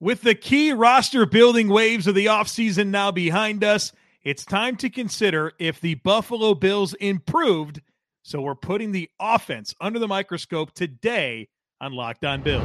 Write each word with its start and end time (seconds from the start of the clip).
With 0.00 0.22
the 0.22 0.36
key 0.36 0.72
roster 0.72 1.26
building 1.26 1.66
waves 1.68 2.06
of 2.06 2.14
the 2.14 2.26
offseason 2.26 2.86
now 2.88 3.10
behind 3.10 3.64
us, 3.64 3.90
it's 4.22 4.44
time 4.44 4.76
to 4.76 4.88
consider 4.88 5.54
if 5.58 5.80
the 5.80 5.96
Buffalo 5.96 6.54
Bills 6.54 6.94
improved. 6.94 7.80
So 8.22 8.40
we're 8.40 8.54
putting 8.54 8.92
the 8.92 9.10
offense 9.18 9.74
under 9.80 9.98
the 9.98 10.06
microscope 10.06 10.72
today 10.72 11.48
on 11.80 11.94
Locked 11.94 12.24
On 12.24 12.42
Bills. 12.42 12.62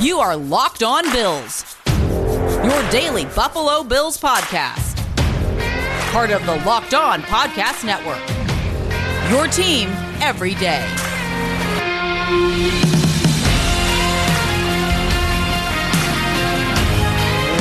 You 0.00 0.20
are 0.20 0.36
Locked 0.36 0.84
On 0.84 1.02
Bills, 1.10 1.76
your 1.88 2.90
daily 2.90 3.24
Buffalo 3.24 3.82
Bills 3.82 4.16
podcast. 4.16 4.96
Part 6.12 6.30
of 6.30 6.46
the 6.46 6.54
Locked 6.64 6.94
On 6.94 7.20
Podcast 7.22 7.84
Network. 7.84 8.22
Your 9.28 9.48
team 9.48 9.88
every 10.20 10.54
day. 10.54 10.86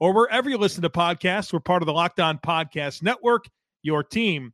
or 0.00 0.12
wherever 0.12 0.48
you 0.48 0.58
listen 0.58 0.82
to 0.82 0.90
podcasts. 0.90 1.52
We're 1.52 1.60
part 1.60 1.82
of 1.82 1.86
the 1.86 1.92
Locked 1.92 2.20
On 2.20 2.38
Podcast 2.38 3.02
Network, 3.02 3.46
your 3.82 4.02
team 4.02 4.52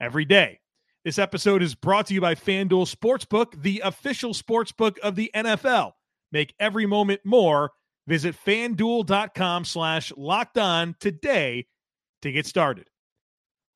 every 0.00 0.24
day. 0.24 0.60
This 1.04 1.18
episode 1.18 1.62
is 1.62 1.74
brought 1.74 2.06
to 2.06 2.14
you 2.14 2.20
by 2.20 2.34
FanDuel 2.34 2.94
Sportsbook, 2.94 3.62
the 3.62 3.80
official 3.84 4.34
sportsbook 4.34 4.98
of 4.98 5.16
the 5.16 5.30
NFL. 5.34 5.92
Make 6.32 6.54
every 6.60 6.86
moment 6.86 7.20
more. 7.24 7.70
Visit 8.06 8.34
fanduel.com 8.44 9.64
slash 9.64 10.12
locked 10.16 10.58
on 10.58 10.94
today 11.00 11.66
to 12.22 12.32
get 12.32 12.46
started. 12.46 12.86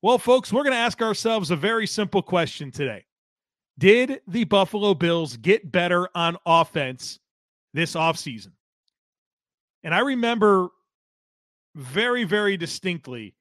Well, 0.01 0.19
folks, 0.19 0.53
we're 0.53 0.63
going 0.63 0.73
to 0.73 0.77
ask 0.77 1.01
ourselves 1.01 1.49
a 1.49 1.55
very 1.55 1.87
simple 1.87 2.21
question 2.21 2.69
today. 2.69 3.05
Did 3.79 4.21
the 4.27 4.43
Buffalo 4.43 4.93
Bills 4.93 5.35
get 5.37 5.71
better 5.71 6.07
on 6.15 6.37
offense 6.45 7.19
this 7.73 7.95
offseason? 7.95 8.51
And 9.83 9.93
I 9.93 9.99
remember 9.99 10.69
very, 11.75 12.23
very 12.23 12.57
distinctly 12.57 13.35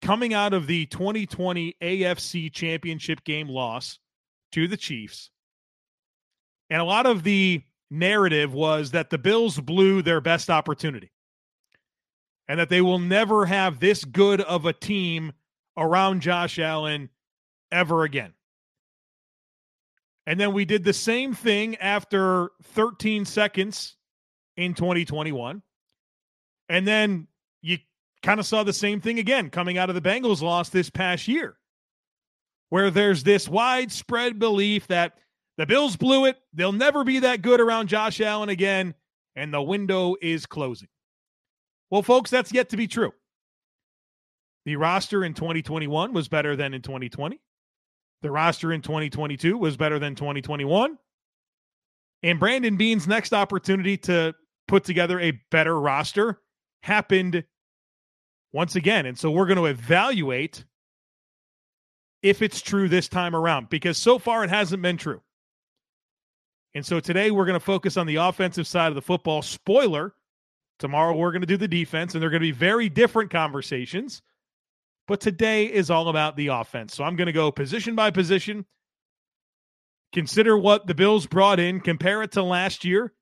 coming 0.00 0.32
out 0.32 0.54
of 0.54 0.66
the 0.66 0.86
2020 0.86 1.76
AFC 1.82 2.52
championship 2.52 3.24
game 3.24 3.48
loss 3.48 3.98
to 4.52 4.66
the 4.66 4.76
Chiefs. 4.76 5.30
And 6.70 6.80
a 6.80 6.84
lot 6.84 7.06
of 7.06 7.22
the 7.24 7.62
narrative 7.90 8.54
was 8.54 8.92
that 8.92 9.10
the 9.10 9.18
Bills 9.18 9.58
blew 9.58 10.02
their 10.02 10.20
best 10.20 10.48
opportunity 10.48 11.10
and 12.48 12.58
that 12.58 12.68
they 12.68 12.80
will 12.80 12.98
never 12.98 13.46
have 13.46 13.80
this 13.80 14.04
good 14.04 14.40
of 14.40 14.66
a 14.66 14.72
team 14.72 15.32
around 15.76 16.20
Josh 16.20 16.58
Allen 16.58 17.10
ever 17.72 18.04
again. 18.04 18.32
And 20.26 20.38
then 20.38 20.52
we 20.52 20.64
did 20.64 20.84
the 20.84 20.92
same 20.92 21.34
thing 21.34 21.76
after 21.76 22.50
13 22.62 23.24
seconds 23.24 23.96
in 24.56 24.74
2021. 24.74 25.62
And 26.68 26.86
then 26.86 27.26
you 27.62 27.78
kind 28.22 28.40
of 28.40 28.46
saw 28.46 28.62
the 28.62 28.72
same 28.72 29.00
thing 29.00 29.18
again 29.18 29.50
coming 29.50 29.78
out 29.78 29.88
of 29.88 29.94
the 29.94 30.00
Bengals 30.00 30.42
loss 30.42 30.68
this 30.68 30.90
past 30.90 31.28
year, 31.28 31.56
where 32.68 32.90
there's 32.90 33.22
this 33.22 33.48
widespread 33.48 34.38
belief 34.38 34.86
that 34.88 35.18
the 35.56 35.66
Bills 35.66 35.96
blew 35.96 36.26
it. 36.26 36.38
They'll 36.52 36.72
never 36.72 37.04
be 37.04 37.20
that 37.20 37.42
good 37.42 37.60
around 37.60 37.88
Josh 37.88 38.20
Allen 38.20 38.48
again, 38.48 38.94
and 39.36 39.52
the 39.52 39.62
window 39.62 40.16
is 40.20 40.46
closing. 40.46 40.88
Well, 41.90 42.02
folks, 42.02 42.30
that's 42.30 42.52
yet 42.52 42.68
to 42.70 42.76
be 42.76 42.86
true. 42.86 43.12
The 44.64 44.76
roster 44.76 45.24
in 45.24 45.34
2021 45.34 46.12
was 46.12 46.28
better 46.28 46.54
than 46.54 46.74
in 46.74 46.82
2020. 46.82 47.40
The 48.22 48.30
roster 48.30 48.72
in 48.72 48.82
2022 48.82 49.56
was 49.56 49.76
better 49.76 49.98
than 49.98 50.14
2021. 50.14 50.98
And 52.22 52.38
Brandon 52.38 52.76
Beane's 52.76 53.08
next 53.08 53.32
opportunity 53.32 53.96
to 53.98 54.34
put 54.68 54.84
together 54.84 55.18
a 55.18 55.32
better 55.50 55.80
roster 55.80 56.40
happened 56.82 57.44
once 58.52 58.76
again. 58.76 59.06
And 59.06 59.18
so 59.18 59.30
we're 59.30 59.46
going 59.46 59.58
to 59.58 59.66
evaluate 59.66 60.64
if 62.22 62.42
it's 62.42 62.60
true 62.60 62.88
this 62.88 63.08
time 63.08 63.34
around 63.34 63.70
because 63.70 63.96
so 63.96 64.18
far 64.18 64.44
it 64.44 64.50
hasn't 64.50 64.82
been 64.82 64.96
true. 64.96 65.22
And 66.74 66.86
so 66.86 67.00
today 67.00 67.30
we're 67.30 67.46
going 67.46 67.58
to 67.58 67.64
focus 67.64 67.96
on 67.96 68.06
the 68.06 68.16
offensive 68.16 68.66
side 68.66 68.88
of 68.88 68.94
the 68.94 69.02
football. 69.02 69.42
Spoiler, 69.42 70.14
tomorrow 70.78 71.16
we're 71.16 71.32
going 71.32 71.40
to 71.40 71.46
do 71.46 71.56
the 71.56 71.66
defense, 71.66 72.14
and 72.14 72.22
they're 72.22 72.30
going 72.30 72.42
to 72.42 72.46
be 72.46 72.52
very 72.52 72.88
different 72.88 73.30
conversations. 73.30 74.22
But 75.08 75.20
today 75.20 75.66
is 75.66 75.90
all 75.90 76.08
about 76.08 76.36
the 76.36 76.48
offense. 76.48 76.94
So 76.94 77.02
I'm 77.02 77.16
going 77.16 77.26
to 77.26 77.32
go 77.32 77.50
position 77.50 77.96
by 77.96 78.12
position, 78.12 78.64
consider 80.12 80.56
what 80.56 80.86
the 80.86 80.94
Bills 80.94 81.26
brought 81.26 81.58
in, 81.58 81.80
compare 81.80 82.22
it 82.22 82.32
to 82.32 82.42
last 82.44 82.84
year, 82.84 83.12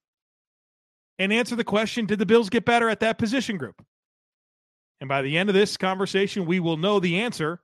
and 1.18 1.32
answer 1.32 1.56
the 1.56 1.64
question 1.64 2.06
Did 2.06 2.18
the 2.18 2.26
Bills 2.26 2.50
get 2.50 2.64
better 2.64 2.88
at 2.88 3.00
that 3.00 3.18
position 3.18 3.56
group? 3.56 3.84
And 5.00 5.08
by 5.08 5.22
the 5.22 5.38
end 5.38 5.48
of 5.48 5.54
this 5.54 5.76
conversation, 5.76 6.46
we 6.46 6.60
will 6.60 6.76
know 6.76 7.00
the 7.00 7.20
answer 7.20 7.60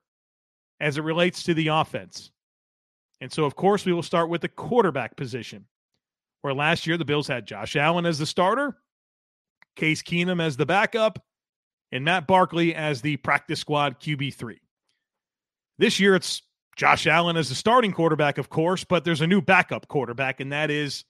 as 0.81 0.99
it 0.99 1.05
relates 1.05 1.45
to 1.45 1.55
the 1.55 1.69
offense. 1.69 2.31
And 3.21 3.33
so, 3.33 3.45
of 3.45 3.57
course, 3.57 3.85
we 3.85 3.93
will 3.93 4.03
start 4.03 4.29
with 4.29 4.41
the 4.41 4.49
quarterback 4.49 5.17
position, 5.17 5.67
where 6.43 6.55
last 6.55 6.87
year 6.87 6.97
the 6.97 7.05
Bills 7.05 7.29
had 7.29 7.47
Josh 7.47 7.75
Allen 7.77 8.07
as 8.07 8.19
the 8.19 8.27
starter, 8.27 8.77
Case 9.77 10.03
Keenum 10.03 10.43
as 10.43 10.57
the 10.57 10.67
backup, 10.67 11.25
and 11.91 12.05
Matt 12.05 12.27
Barkley 12.27 12.75
as 12.75 13.01
the 13.01 13.17
practice 13.17 13.61
squad 13.61 14.01
QB3. 14.01 14.59
This 15.79 15.99
year, 15.99 16.15
it's 16.15 16.43
Josh 16.77 17.07
Allen 17.07 17.37
as 17.37 17.49
the 17.49 17.55
starting 17.55 17.93
quarterback, 17.93 18.39
of 18.39 18.49
course, 18.49 18.85
but 18.85 19.05
there's 19.05 19.21
a 19.21 19.27
new 19.27 19.41
backup 19.41 19.89
quarterback, 19.89 20.41
and 20.41 20.53
that 20.53 20.71
is 20.71 21.05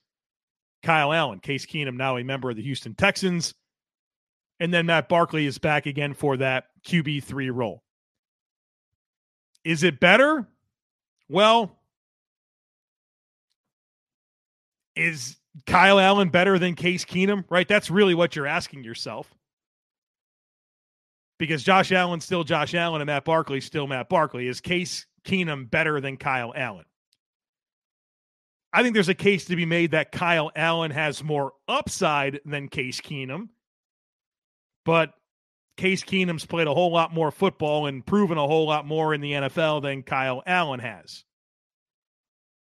Kyle 0.85 1.11
Allen. 1.11 1.39
Case 1.39 1.65
Keenum, 1.65 1.97
now 1.97 2.17
a 2.17 2.23
member 2.23 2.51
of 2.51 2.55
the 2.55 2.61
Houston 2.61 2.93
Texans. 2.93 3.55
And 4.59 4.73
then 4.73 4.85
Matt 4.85 5.09
Barkley 5.09 5.45
is 5.45 5.57
back 5.57 5.87
again 5.87 6.13
for 6.13 6.37
that 6.37 6.65
QB3 6.87 7.53
role. 7.53 7.83
Is 9.65 9.83
it 9.83 9.99
better? 9.99 10.47
Well, 11.27 11.79
is 14.95 15.37
Kyle 15.65 15.99
Allen 15.99 16.29
better 16.29 16.59
than 16.59 16.75
Case 16.75 17.03
Keenum? 17.03 17.43
Right? 17.49 17.67
That's 17.67 17.89
really 17.89 18.13
what 18.13 18.35
you're 18.35 18.47
asking 18.47 18.83
yourself. 18.83 19.33
Because 21.39 21.63
Josh 21.63 21.91
Allen's 21.91 22.23
still 22.23 22.43
Josh 22.43 22.75
Allen 22.75 23.01
and 23.01 23.07
Matt 23.07 23.25
Barkley's 23.25 23.65
still 23.65 23.87
Matt 23.87 24.07
Barkley. 24.07 24.47
Is 24.47 24.61
Case 24.61 25.07
Keenum 25.25 25.69
better 25.69 25.99
than 25.99 26.15
Kyle 26.15 26.53
Allen? 26.55 26.85
I 28.75 28.83
think 28.83 28.93
there's 28.93 29.09
a 29.09 29.15
case 29.15 29.45
to 29.45 29.55
be 29.55 29.65
made 29.65 29.91
that 29.91 30.11
Kyle 30.11 30.51
Allen 30.55 30.91
has 30.91 31.23
more 31.23 31.53
upside 31.67 32.41
than 32.45 32.67
Case 32.67 32.99
Keenum 32.99 33.49
but 34.85 35.13
Case 35.75 36.03
Keenum's 36.03 36.45
played 36.45 36.67
a 36.67 36.73
whole 36.73 36.91
lot 36.91 37.13
more 37.13 37.31
football 37.31 37.87
and 37.87 38.05
proven 38.05 38.37
a 38.37 38.47
whole 38.47 38.67
lot 38.67 38.85
more 38.85 39.13
in 39.13 39.19
the 39.19 39.33
NFL 39.33 39.81
than 39.81 40.03
Kyle 40.03 40.41
Allen 40.45 40.79
has. 40.79 41.25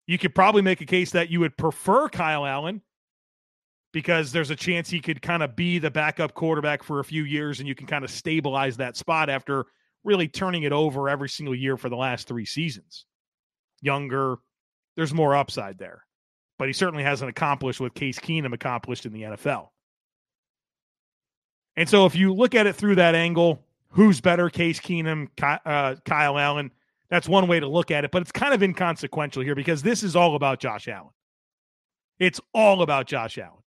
You 0.07 0.17
could 0.17 0.33
probably 0.33 0.63
make 0.63 0.81
a 0.81 0.85
case 0.85 1.11
that 1.11 1.29
you 1.29 1.39
would 1.41 1.55
prefer 1.55 2.09
Kyle 2.09 2.45
Allen 2.45 2.81
because 3.91 4.31
there's 4.31 4.49
a 4.49 4.55
chance 4.55 4.89
he 4.89 4.99
could 4.99 5.21
kind 5.21 5.43
of 5.43 5.55
be 5.55 5.77
the 5.77 5.91
backup 5.91 6.33
quarterback 6.33 6.81
for 6.81 6.99
a 6.99 7.05
few 7.05 7.23
years 7.23 7.59
and 7.59 7.67
you 7.67 7.75
can 7.75 7.85
kind 7.85 8.03
of 8.03 8.09
stabilize 8.09 8.77
that 8.77 8.97
spot 8.97 9.29
after 9.29 9.65
really 10.03 10.27
turning 10.27 10.63
it 10.63 10.71
over 10.71 11.07
every 11.07 11.29
single 11.29 11.55
year 11.55 11.77
for 11.77 11.89
the 11.89 11.95
last 11.95 12.27
three 12.27 12.45
seasons. 12.45 13.05
Younger, 13.81 14.37
there's 14.95 15.13
more 15.13 15.35
upside 15.35 15.77
there. 15.77 16.05
But 16.59 16.67
he 16.67 16.73
certainly 16.73 17.03
hasn't 17.03 17.29
accomplished 17.29 17.79
what 17.79 17.95
Case 17.95 18.19
Keenum 18.19 18.53
accomplished 18.53 19.05
in 19.05 19.13
the 19.13 19.23
NFL. 19.23 19.69
And 21.75 21.89
so 21.89 22.05
if 22.05 22.15
you 22.15 22.33
look 22.33 22.53
at 22.53 22.67
it 22.67 22.75
through 22.75 22.95
that 22.95 23.15
angle, 23.15 23.59
who's 23.89 24.21
better, 24.21 24.49
Case 24.49 24.79
Keenum, 24.79 25.29
uh, 25.41 25.95
Kyle 26.05 26.37
Allen? 26.37 26.71
That's 27.09 27.27
one 27.27 27.47
way 27.47 27.59
to 27.59 27.67
look 27.67 27.91
at 27.91 28.05
it, 28.05 28.11
but 28.11 28.21
it's 28.21 28.31
kind 28.31 28.53
of 28.53 28.63
inconsequential 28.63 29.43
here 29.43 29.55
because 29.55 29.83
this 29.83 30.03
is 30.03 30.15
all 30.15 30.35
about 30.35 30.59
Josh 30.59 30.87
Allen. 30.87 31.11
It's 32.19 32.39
all 32.53 32.81
about 32.81 33.07
Josh 33.07 33.37
Allen. 33.37 33.61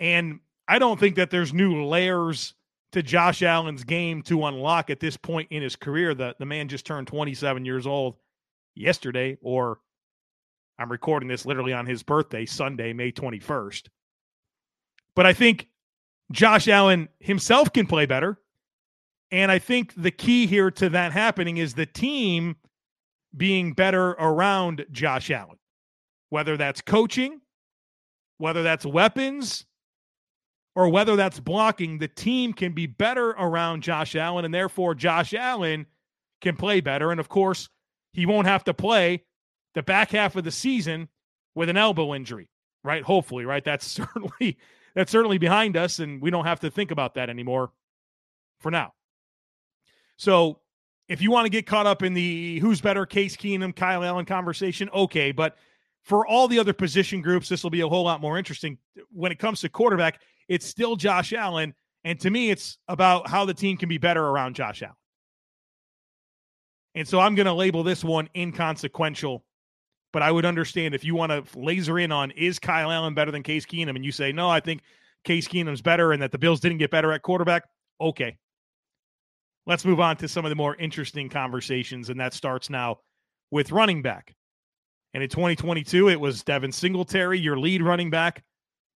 And 0.00 0.40
I 0.66 0.78
don't 0.78 0.98
think 0.98 1.16
that 1.16 1.30
there's 1.30 1.52
new 1.52 1.84
layers 1.84 2.54
to 2.92 3.02
Josh 3.02 3.42
Allen's 3.42 3.84
game 3.84 4.22
to 4.22 4.46
unlock 4.46 4.90
at 4.90 5.00
this 5.00 5.16
point 5.16 5.48
in 5.50 5.62
his 5.62 5.76
career. 5.76 6.14
The, 6.14 6.34
the 6.38 6.46
man 6.46 6.68
just 6.68 6.86
turned 6.86 7.06
27 7.06 7.64
years 7.64 7.86
old 7.86 8.16
yesterday, 8.78 9.36
or 9.42 9.80
I'm 10.78 10.90
recording 10.90 11.28
this 11.28 11.44
literally 11.44 11.72
on 11.72 11.86
his 11.86 12.02
birthday, 12.02 12.46
Sunday, 12.46 12.92
May 12.92 13.12
21st. 13.12 13.88
But 15.14 15.26
I 15.26 15.32
think 15.32 15.68
Josh 16.30 16.68
Allen 16.68 17.08
himself 17.20 17.72
can 17.72 17.86
play 17.86 18.06
better. 18.06 18.38
And 19.30 19.50
I 19.50 19.58
think 19.58 19.92
the 19.96 20.10
key 20.10 20.46
here 20.46 20.70
to 20.72 20.88
that 20.90 21.12
happening 21.12 21.58
is 21.58 21.74
the 21.74 21.86
team 21.86 22.56
being 23.36 23.72
better 23.72 24.10
around 24.12 24.86
Josh 24.90 25.30
Allen, 25.30 25.58
whether 26.30 26.56
that's 26.56 26.80
coaching, 26.80 27.40
whether 28.38 28.62
that's 28.62 28.86
weapons, 28.86 29.66
or 30.74 30.88
whether 30.88 31.16
that's 31.16 31.40
blocking. 31.40 31.98
The 31.98 32.08
team 32.08 32.52
can 32.52 32.72
be 32.72 32.86
better 32.86 33.30
around 33.30 33.82
Josh 33.82 34.14
Allen, 34.14 34.44
and 34.44 34.54
therefore 34.54 34.94
Josh 34.94 35.34
Allen 35.34 35.86
can 36.40 36.56
play 36.56 36.80
better. 36.80 37.10
And 37.10 37.20
of 37.20 37.28
course, 37.28 37.68
he 38.12 38.26
won't 38.26 38.46
have 38.46 38.64
to 38.64 38.74
play 38.74 39.24
the 39.74 39.82
back 39.82 40.10
half 40.10 40.36
of 40.36 40.44
the 40.44 40.50
season 40.50 41.08
with 41.54 41.68
an 41.68 41.76
elbow 41.76 42.14
injury, 42.14 42.50
right? 42.82 43.02
Hopefully, 43.02 43.44
right? 43.44 43.64
That's 43.64 43.86
certainly 43.86 44.58
that's 44.94 45.12
certainly 45.12 45.38
behind 45.38 45.76
us, 45.76 45.98
and 45.98 46.20
we 46.20 46.30
don't 46.30 46.46
have 46.46 46.60
to 46.60 46.70
think 46.70 46.90
about 46.90 47.14
that 47.14 47.30
anymore 47.30 47.70
for 48.60 48.70
now. 48.70 48.94
So 50.16 50.60
if 51.08 51.22
you 51.22 51.30
want 51.30 51.46
to 51.46 51.50
get 51.50 51.66
caught 51.66 51.86
up 51.86 52.02
in 52.02 52.14
the 52.14 52.58
who's 52.58 52.80
better, 52.80 53.06
Case 53.06 53.36
Keenum, 53.36 53.74
Kyle 53.74 54.04
Allen 54.04 54.24
conversation, 54.24 54.90
okay. 54.90 55.32
But 55.32 55.56
for 56.02 56.26
all 56.26 56.48
the 56.48 56.58
other 56.58 56.72
position 56.72 57.20
groups, 57.20 57.48
this 57.48 57.62
will 57.62 57.70
be 57.70 57.80
a 57.80 57.88
whole 57.88 58.04
lot 58.04 58.20
more 58.20 58.38
interesting. 58.38 58.78
When 59.10 59.32
it 59.32 59.38
comes 59.38 59.60
to 59.60 59.68
quarterback, 59.68 60.20
it's 60.48 60.66
still 60.66 60.96
Josh 60.96 61.32
Allen. 61.32 61.74
And 62.04 62.18
to 62.20 62.30
me, 62.30 62.50
it's 62.50 62.78
about 62.88 63.28
how 63.28 63.44
the 63.44 63.54
team 63.54 63.76
can 63.76 63.88
be 63.88 63.98
better 63.98 64.24
around 64.24 64.54
Josh 64.54 64.82
Allen. 64.82 64.94
And 66.94 67.06
so 67.06 67.20
I'm 67.20 67.34
going 67.34 67.46
to 67.46 67.52
label 67.52 67.82
this 67.82 68.02
one 68.02 68.28
inconsequential. 68.34 69.44
But 70.12 70.22
I 70.22 70.30
would 70.30 70.46
understand 70.46 70.94
if 70.94 71.04
you 71.04 71.14
want 71.14 71.32
to 71.32 71.58
laser 71.58 71.98
in 71.98 72.12
on 72.12 72.30
is 72.30 72.58
Kyle 72.58 72.90
Allen 72.90 73.14
better 73.14 73.30
than 73.30 73.42
Case 73.42 73.66
Keenum, 73.66 73.94
and 73.94 74.04
you 74.04 74.12
say, 74.12 74.32
no, 74.32 74.48
I 74.48 74.60
think 74.60 74.80
Case 75.24 75.46
Keenum's 75.46 75.82
better 75.82 76.12
and 76.12 76.22
that 76.22 76.32
the 76.32 76.38
Bills 76.38 76.60
didn't 76.60 76.78
get 76.78 76.90
better 76.90 77.12
at 77.12 77.22
quarterback. 77.22 77.64
Okay. 78.00 78.38
Let's 79.66 79.84
move 79.84 80.00
on 80.00 80.16
to 80.16 80.28
some 80.28 80.46
of 80.46 80.48
the 80.48 80.56
more 80.56 80.76
interesting 80.76 81.28
conversations, 81.28 82.08
and 82.08 82.18
that 82.20 82.32
starts 82.32 82.70
now 82.70 83.00
with 83.50 83.70
running 83.70 84.00
back. 84.00 84.34
And 85.12 85.22
in 85.22 85.28
2022, 85.28 86.08
it 86.08 86.18
was 86.18 86.42
Devin 86.42 86.72
Singletary, 86.72 87.38
your 87.38 87.58
lead 87.58 87.82
running 87.82 88.08
back, 88.08 88.42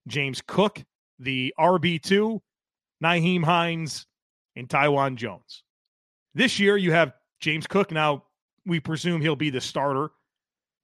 James 0.08 0.42
Cook, 0.46 0.82
the 1.18 1.52
RB2, 1.58 2.40
Nyheim 3.02 3.44
Hines, 3.44 4.06
and 4.56 4.68
Taiwan 4.68 5.16
Jones. 5.16 5.62
This 6.34 6.58
year, 6.58 6.76
you 6.76 6.92
have 6.92 7.12
James 7.42 7.66
Cook. 7.66 7.90
Now, 7.90 8.24
we 8.64 8.80
presume 8.80 9.20
he'll 9.20 9.36
be 9.36 9.50
the 9.50 9.60
starter. 9.60 10.10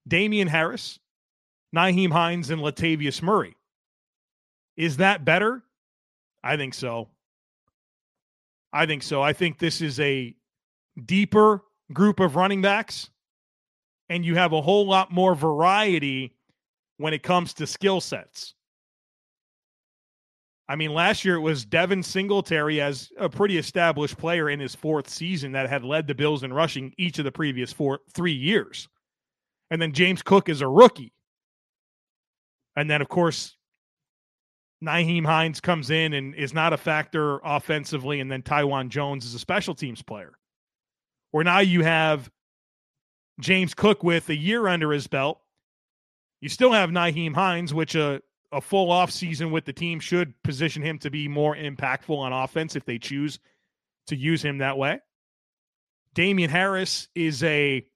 Damien 0.07 0.49
Harris, 0.49 0.99
Nyheim 1.75 2.11
Hines, 2.11 2.51
and 2.51 2.61
Latavius 2.61 3.23
Murray. 3.23 3.57
Is 4.77 4.99
that 4.99 5.25
better? 5.25 5.63
I 6.43 6.57
think 6.57 6.75
so. 6.75 7.09
I 8.73 8.87
think 8.87 9.03
so. 9.03 9.23
I 9.23 9.33
think 9.33 9.59
this 9.59 9.81
is 9.81 9.99
a 10.01 10.35
deeper 11.07 11.63
group 11.93 12.21
of 12.21 12.37
running 12.37 12.61
backs, 12.61 13.09
and 14.09 14.25
you 14.25 14.35
have 14.35 14.53
a 14.53 14.61
whole 14.61 14.87
lot 14.87 15.13
more 15.13 15.35
variety 15.35 16.35
when 16.97 17.15
it 17.15 17.23
comes 17.23 17.55
to 17.55 17.67
skill 17.67 18.01
sets. 18.01 18.55
I 20.69 20.77
mean, 20.77 20.93
last 20.93 21.25
year 21.25 21.37
it 21.37 21.41
was 21.41 21.65
Devin 21.65 22.03
Singletary 22.03 22.81
as 22.81 23.11
a 23.19 23.29
pretty 23.29 23.57
established 23.57 24.19
player 24.19 24.51
in 24.51 24.61
his 24.61 24.75
fourth 24.75 25.09
season 25.09 25.53
that 25.53 25.69
had 25.69 25.83
led 25.83 26.07
the 26.07 26.15
Bills 26.15 26.43
in 26.43 26.53
rushing 26.53 26.93
each 26.99 27.19
of 27.19 27.25
the 27.25 27.33
previous 27.33 27.73
four 27.73 28.01
three 28.13 28.35
years. 28.35 28.89
And 29.71 29.81
then 29.81 29.93
James 29.93 30.23
Cook 30.23 30.49
is 30.49 30.61
a 30.61 30.69
rookie. 30.69 31.13
And 32.77 32.89
then, 32.89 33.01
of 33.01 33.09
course, 33.09 33.57
Nyheim 34.85 35.27
Hines 35.27 35.61
comes 35.61 35.91
in 35.91 36.13
and 36.13 36.35
is 36.35 36.55
not 36.55 36.73
a 36.73 36.77
factor 36.77 37.41
offensively, 37.45 38.21
and 38.21 38.31
then 38.31 38.43
Taiwan 38.43 38.91
Jones 38.91 39.25
is 39.25 39.35
a 39.35 39.39
special 39.39 39.75
teams 39.75 40.03
player. 40.03 40.39
Where 41.31 41.45
now 41.45 41.61
you 41.61 41.83
have 41.83 42.31
James 43.41 43.75
Cook 43.75 44.03
with 44.03 44.29
a 44.29 44.37
year 44.37 44.69
under 44.69 44.93
his 44.93 45.07
belt. 45.07 45.41
You 46.41 46.49
still 46.49 46.73
have 46.73 46.91
Nyheim 46.91 47.35
Hines, 47.35 47.75
which 47.75 47.95
a, 47.95 48.23
a 48.53 48.61
full 48.61 48.91
off 48.91 49.11
season 49.11 49.51
with 49.51 49.65
the 49.65 49.73
team 49.73 50.01
should 50.01 50.35
position 50.43 50.83
him 50.83 50.99
to 51.01 51.11
be 51.11 51.29
more 51.29 51.55
impactful 51.55 52.17
on 52.17 52.33
offense 52.33 52.77
if 52.77 52.85
they 52.85 52.99
choose 52.99 53.39
to 54.07 54.17
use 54.17 54.43
him 54.43 54.59
that 54.59 54.79
way. 54.79 55.01
Damien 56.15 56.51
Harris 56.51 57.09
is 57.15 57.43
a 57.45 57.87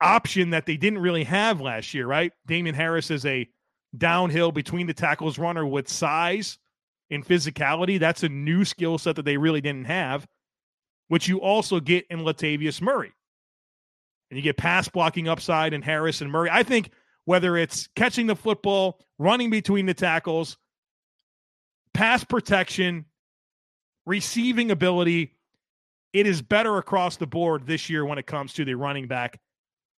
option 0.00 0.50
that 0.50 0.66
they 0.66 0.76
didn't 0.76 0.98
really 0.98 1.24
have 1.24 1.60
last 1.60 1.94
year, 1.94 2.06
right? 2.06 2.32
Damien 2.46 2.74
Harris 2.74 3.10
is 3.10 3.24
a 3.24 3.48
downhill 3.96 4.52
between 4.52 4.86
the 4.86 4.94
tackles 4.94 5.38
runner 5.38 5.66
with 5.66 5.88
size 5.88 6.58
and 7.10 7.26
physicality. 7.26 7.98
That's 7.98 8.22
a 8.22 8.28
new 8.28 8.64
skill 8.64 8.98
set 8.98 9.16
that 9.16 9.24
they 9.24 9.36
really 9.36 9.60
didn't 9.60 9.86
have, 9.86 10.26
which 11.08 11.28
you 11.28 11.40
also 11.40 11.80
get 11.80 12.06
in 12.10 12.20
Latavius 12.20 12.82
Murray. 12.82 13.12
And 14.30 14.36
you 14.36 14.42
get 14.42 14.56
pass 14.56 14.88
blocking 14.88 15.28
upside 15.28 15.72
in 15.72 15.82
Harris 15.82 16.20
and 16.20 16.30
Murray. 16.30 16.50
I 16.52 16.62
think 16.62 16.90
whether 17.24 17.56
it's 17.56 17.88
catching 17.94 18.26
the 18.26 18.36
football, 18.36 19.00
running 19.18 19.50
between 19.50 19.86
the 19.86 19.94
tackles, 19.94 20.56
pass 21.92 22.24
protection, 22.24 23.06
receiving 24.06 24.70
ability, 24.70 25.36
it 26.12 26.26
is 26.26 26.42
better 26.42 26.76
across 26.78 27.16
the 27.16 27.26
board 27.26 27.66
this 27.66 27.88
year 27.88 28.04
when 28.04 28.18
it 28.18 28.26
comes 28.26 28.52
to 28.54 28.64
the 28.64 28.74
running 28.74 29.08
back 29.08 29.40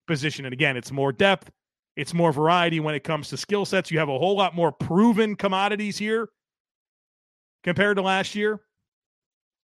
position. 0.06 0.44
And 0.44 0.52
again, 0.52 0.76
it's 0.76 0.93
more 0.93 1.12
depth, 1.12 1.50
it's 1.96 2.14
more 2.14 2.32
variety 2.32 2.81
when 2.81 2.94
it 2.94 3.05
comes 3.05 3.28
to 3.31 3.37
skill 3.37 3.64
sets. 3.64 3.90
You 3.90 3.99
have 3.99 4.08
a 4.08 4.19
whole 4.19 4.37
lot 4.37 4.55
more 4.55 4.70
proven 4.70 5.34
commodities 5.34 5.99
here 5.99 6.28
compared 7.64 7.96
to 7.96 8.02
last 8.02 8.34
year. 8.34 8.61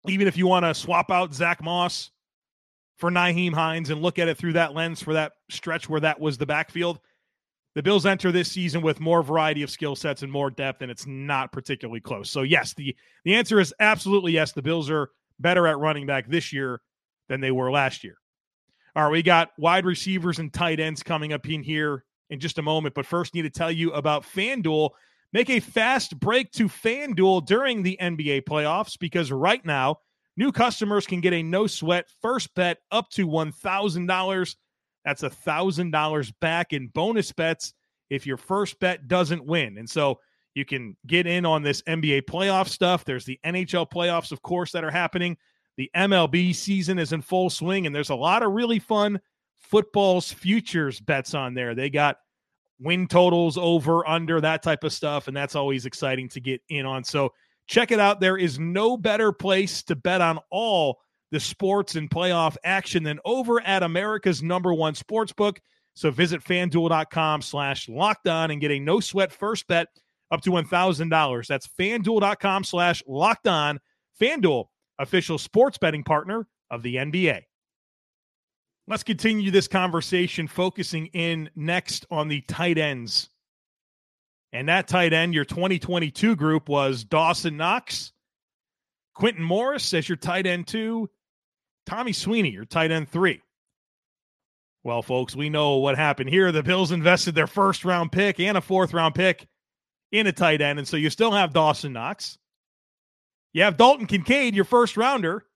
Even 0.08 0.26
if 0.26 0.36
you 0.36 0.48
want 0.48 0.64
to 0.64 0.74
swap 0.74 1.10
out 1.10 1.32
Zach 1.32 1.62
Moss 1.62 2.10
for 2.98 3.10
Nyheim 3.10 3.52
Hines 3.52 3.90
and 3.90 4.02
look 4.02 4.18
at 4.18 4.28
it 4.28 4.36
through 4.36 4.54
that 4.54 4.74
lens 4.74 5.00
for 5.00 5.12
that 5.12 5.32
stretch 5.48 5.88
where 5.88 6.00
that 6.00 6.18
was 6.18 6.38
the 6.38 6.46
backfield, 6.46 6.98
the 7.74 7.82
Bills 7.82 8.04
enter 8.04 8.30
this 8.30 8.50
season 8.50 8.82
with 8.82 9.00
more 9.00 9.22
variety 9.22 9.62
of 9.62 9.70
skill 9.70 9.96
sets 9.96 10.22
and 10.22 10.30
more 10.30 10.50
depth, 10.50 10.82
and 10.82 10.90
it's 10.90 11.06
not 11.06 11.52
particularly 11.52 12.00
close. 12.00 12.30
So, 12.30 12.42
yes, 12.42 12.74
the, 12.74 12.94
the 13.24 13.34
answer 13.34 13.60
is 13.60 13.72
absolutely 13.80 14.32
yes. 14.32 14.52
The 14.52 14.62
Bills 14.62 14.90
are 14.90 15.10
better 15.38 15.66
at 15.66 15.78
running 15.78 16.06
back 16.06 16.28
this 16.28 16.52
year 16.52 16.80
than 17.28 17.40
they 17.40 17.50
were 17.50 17.70
last 17.70 18.04
year. 18.04 18.16
All 18.94 19.04
right, 19.04 19.12
we 19.12 19.22
got 19.22 19.50
wide 19.56 19.86
receivers 19.86 20.38
and 20.38 20.52
tight 20.52 20.80
ends 20.80 21.02
coming 21.02 21.32
up 21.32 21.48
in 21.48 21.62
here 21.62 22.04
in 22.28 22.40
just 22.40 22.58
a 22.58 22.62
moment. 22.62 22.94
But 22.94 23.06
first, 23.06 23.34
need 23.34 23.42
to 23.42 23.50
tell 23.50 23.70
you 23.70 23.92
about 23.92 24.24
FanDuel. 24.24 24.90
Make 25.32 25.48
a 25.48 25.60
fast 25.60 26.18
break 26.20 26.52
to 26.52 26.68
FanDuel 26.68 27.46
during 27.46 27.82
the 27.82 27.96
NBA 28.00 28.42
playoffs 28.42 28.98
because 28.98 29.32
right 29.32 29.64
now, 29.64 29.96
new 30.36 30.52
customers 30.52 31.06
can 31.06 31.22
get 31.22 31.32
a 31.32 31.42
no 31.42 31.66
sweat 31.66 32.06
first 32.20 32.54
bet 32.54 32.78
up 32.90 33.08
to 33.10 33.26
$1,000. 33.26 34.56
That's 35.04 35.22
a 35.22 35.30
$1,000 35.30 36.32
back 36.40 36.72
in 36.72 36.88
bonus 36.88 37.32
bets 37.32 37.74
if 38.10 38.26
your 38.26 38.36
first 38.36 38.78
bet 38.78 39.08
doesn't 39.08 39.44
win. 39.44 39.78
And 39.78 39.88
so 39.88 40.20
you 40.54 40.64
can 40.64 40.96
get 41.06 41.26
in 41.26 41.46
on 41.46 41.62
this 41.62 41.82
NBA 41.82 42.22
playoff 42.22 42.68
stuff. 42.68 43.04
There's 43.04 43.24
the 43.24 43.40
NHL 43.44 43.90
playoffs, 43.90 44.32
of 44.32 44.42
course, 44.42 44.72
that 44.72 44.84
are 44.84 44.90
happening. 44.90 45.36
The 45.76 45.90
MLB 45.96 46.54
season 46.54 46.98
is 46.98 47.12
in 47.12 47.22
full 47.22 47.48
swing, 47.48 47.86
and 47.86 47.94
there's 47.94 48.10
a 48.10 48.14
lot 48.14 48.42
of 48.42 48.52
really 48.52 48.78
fun 48.78 49.20
football's 49.58 50.30
futures 50.30 51.00
bets 51.00 51.34
on 51.34 51.54
there. 51.54 51.74
They 51.74 51.88
got 51.88 52.18
win 52.78 53.06
totals 53.06 53.56
over, 53.56 54.06
under, 54.06 54.40
that 54.40 54.62
type 54.62 54.84
of 54.84 54.92
stuff. 54.92 55.28
And 55.28 55.36
that's 55.36 55.54
always 55.54 55.86
exciting 55.86 56.28
to 56.30 56.40
get 56.40 56.60
in 56.68 56.84
on. 56.84 57.04
So 57.04 57.32
check 57.66 57.92
it 57.92 58.00
out. 58.00 58.20
There 58.20 58.36
is 58.36 58.58
no 58.58 58.96
better 58.96 59.32
place 59.32 59.82
to 59.84 59.96
bet 59.96 60.20
on 60.20 60.38
all 60.50 60.98
the 61.32 61.40
sports 61.40 61.96
and 61.96 62.08
playoff 62.08 62.56
action 62.62 63.02
than 63.02 63.18
over 63.24 63.60
at 63.62 63.82
America's 63.82 64.42
number 64.42 64.72
one 64.72 64.94
sports 64.94 65.32
book. 65.32 65.60
So 65.94 66.10
visit 66.10 66.44
fanduel.com 66.44 67.42
slash 67.42 67.88
locked 67.88 68.28
on 68.28 68.50
and 68.50 68.60
get 68.60 68.70
a 68.70 68.78
no 68.78 69.00
sweat 69.00 69.32
first 69.32 69.66
bet 69.66 69.88
up 70.30 70.42
to 70.42 70.50
$1,000. 70.50 71.46
That's 71.46 71.66
fanduel.com 71.66 72.64
slash 72.64 73.02
locked 73.06 73.48
on. 73.48 73.80
Fanduel, 74.20 74.66
official 74.98 75.38
sports 75.38 75.78
betting 75.78 76.04
partner 76.04 76.46
of 76.70 76.82
the 76.82 76.96
NBA. 76.96 77.40
Let's 78.86 79.02
continue 79.02 79.50
this 79.50 79.68
conversation, 79.68 80.48
focusing 80.48 81.06
in 81.06 81.48
next 81.56 82.04
on 82.10 82.28
the 82.28 82.42
tight 82.42 82.78
ends. 82.78 83.30
And 84.52 84.68
that 84.68 84.86
tight 84.86 85.14
end, 85.14 85.32
your 85.32 85.46
2022 85.46 86.36
group 86.36 86.68
was 86.68 87.04
Dawson 87.04 87.56
Knox, 87.56 88.12
Quintin 89.14 89.42
Morris 89.42 89.94
as 89.94 90.08
your 90.08 90.16
tight 90.16 90.46
end 90.46 90.66
two, 90.66 91.08
Tommy 91.86 92.12
Sweeney, 92.12 92.50
your 92.50 92.64
tight 92.64 92.90
end 92.90 93.08
three. 93.08 93.40
Well, 94.84 95.02
folks, 95.02 95.36
we 95.36 95.48
know 95.48 95.76
what 95.76 95.96
happened 95.96 96.30
here. 96.30 96.50
The 96.50 96.62
Bills 96.62 96.90
invested 96.90 97.34
their 97.34 97.46
first 97.46 97.84
round 97.84 98.10
pick 98.10 98.40
and 98.40 98.56
a 98.56 98.60
fourth 98.60 98.92
round 98.92 99.14
pick 99.14 99.46
in 100.10 100.26
a 100.26 100.32
tight 100.32 100.60
end. 100.60 100.78
And 100.78 100.88
so 100.88 100.96
you 100.96 101.10
still 101.10 101.30
have 101.32 101.52
Dawson 101.52 101.92
Knox. 101.92 102.38
You 103.52 103.62
have 103.62 103.76
Dalton 103.76 104.06
Kincaid, 104.06 104.54
your 104.54 104.64
first 104.64 104.96
rounder. 104.96 105.46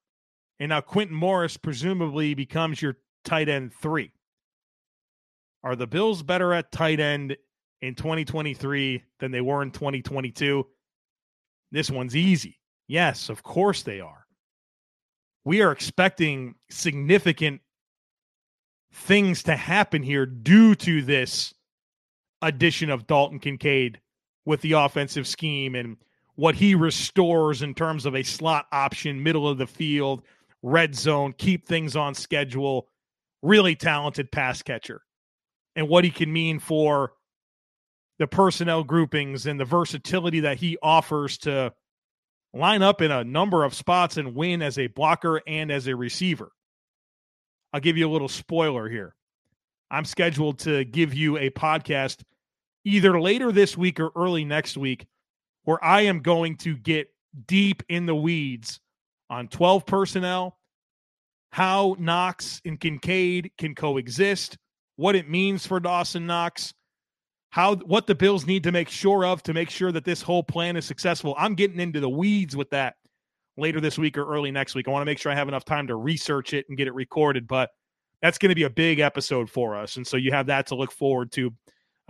And 0.60 0.70
now 0.70 0.80
Quintin 0.80 1.16
Morris 1.16 1.56
presumably 1.56 2.34
becomes 2.34 2.80
your 2.80 2.96
tight 3.24 3.48
end 3.48 3.72
three. 3.74 4.12
Are 5.62 5.76
the 5.76 5.86
Bills 5.86 6.22
better 6.22 6.54
at 6.54 6.70
tight 6.70 7.00
end 7.00 7.36
in 7.82 7.94
2023 7.94 9.02
than 9.18 9.32
they 9.32 9.40
were 9.40 9.62
in 9.62 9.70
2022? 9.70 10.66
this 11.72 11.90
one's 11.90 12.16
easy. 12.16 12.58
Yes, 12.86 13.28
of 13.28 13.42
course 13.42 13.82
they 13.82 14.00
are. 14.00 14.25
We 15.46 15.62
are 15.62 15.70
expecting 15.70 16.56
significant 16.70 17.60
things 18.92 19.44
to 19.44 19.54
happen 19.54 20.02
here 20.02 20.26
due 20.26 20.74
to 20.74 21.02
this 21.02 21.54
addition 22.42 22.90
of 22.90 23.06
Dalton 23.06 23.38
Kincaid 23.38 24.00
with 24.44 24.60
the 24.60 24.72
offensive 24.72 25.24
scheme 25.24 25.76
and 25.76 25.98
what 26.34 26.56
he 26.56 26.74
restores 26.74 27.62
in 27.62 27.74
terms 27.74 28.06
of 28.06 28.16
a 28.16 28.24
slot 28.24 28.66
option, 28.72 29.22
middle 29.22 29.48
of 29.48 29.56
the 29.56 29.68
field, 29.68 30.24
red 30.64 30.96
zone, 30.96 31.32
keep 31.38 31.64
things 31.64 31.94
on 31.94 32.16
schedule, 32.16 32.88
really 33.40 33.76
talented 33.76 34.32
pass 34.32 34.62
catcher, 34.62 35.02
and 35.76 35.88
what 35.88 36.02
he 36.02 36.10
can 36.10 36.32
mean 36.32 36.58
for 36.58 37.12
the 38.18 38.26
personnel 38.26 38.82
groupings 38.82 39.46
and 39.46 39.60
the 39.60 39.64
versatility 39.64 40.40
that 40.40 40.58
he 40.58 40.76
offers 40.82 41.38
to 41.38 41.72
line 42.58 42.82
up 42.82 43.00
in 43.02 43.10
a 43.10 43.24
number 43.24 43.64
of 43.64 43.74
spots 43.74 44.16
and 44.16 44.34
win 44.34 44.62
as 44.62 44.78
a 44.78 44.86
blocker 44.88 45.40
and 45.46 45.70
as 45.70 45.86
a 45.86 45.96
receiver. 45.96 46.50
I'll 47.72 47.80
give 47.80 47.96
you 47.96 48.08
a 48.08 48.12
little 48.12 48.28
spoiler 48.28 48.88
here. 48.88 49.14
I'm 49.90 50.04
scheduled 50.04 50.60
to 50.60 50.84
give 50.84 51.14
you 51.14 51.36
a 51.36 51.50
podcast 51.50 52.22
either 52.84 53.20
later 53.20 53.52
this 53.52 53.76
week 53.76 54.00
or 54.00 54.10
early 54.16 54.44
next 54.44 54.76
week 54.76 55.06
where 55.64 55.82
I 55.84 56.02
am 56.02 56.20
going 56.20 56.56
to 56.58 56.76
get 56.76 57.08
deep 57.46 57.82
in 57.88 58.06
the 58.06 58.14
weeds 58.14 58.80
on 59.28 59.48
12 59.48 59.84
personnel, 59.84 60.58
how 61.50 61.96
Knox 61.98 62.60
and 62.64 62.78
Kincaid 62.78 63.50
can 63.58 63.74
coexist, 63.74 64.56
what 64.96 65.16
it 65.16 65.28
means 65.28 65.66
for 65.66 65.80
Dawson 65.80 66.26
Knox, 66.26 66.72
how 67.56 67.74
what 67.74 68.06
the 68.06 68.14
Bills 68.14 68.44
need 68.44 68.62
to 68.64 68.70
make 68.70 68.90
sure 68.90 69.24
of 69.24 69.42
to 69.44 69.54
make 69.54 69.70
sure 69.70 69.90
that 69.90 70.04
this 70.04 70.20
whole 70.20 70.42
plan 70.42 70.76
is 70.76 70.84
successful. 70.84 71.34
I'm 71.38 71.54
getting 71.54 71.80
into 71.80 72.00
the 72.00 72.08
weeds 72.08 72.54
with 72.54 72.68
that 72.68 72.96
later 73.56 73.80
this 73.80 73.96
week 73.96 74.18
or 74.18 74.30
early 74.30 74.50
next 74.50 74.74
week. 74.74 74.86
I 74.86 74.90
want 74.90 75.00
to 75.00 75.06
make 75.06 75.18
sure 75.18 75.32
I 75.32 75.36
have 75.36 75.48
enough 75.48 75.64
time 75.64 75.86
to 75.86 75.96
research 75.96 76.52
it 76.52 76.66
and 76.68 76.76
get 76.76 76.86
it 76.86 76.92
recorded, 76.92 77.48
but 77.48 77.70
that's 78.20 78.36
going 78.36 78.50
to 78.50 78.54
be 78.54 78.64
a 78.64 78.70
big 78.70 78.98
episode 78.98 79.48
for 79.48 79.74
us. 79.74 79.96
And 79.96 80.06
so 80.06 80.18
you 80.18 80.32
have 80.32 80.48
that 80.48 80.66
to 80.66 80.74
look 80.74 80.92
forward 80.92 81.32
to 81.32 81.50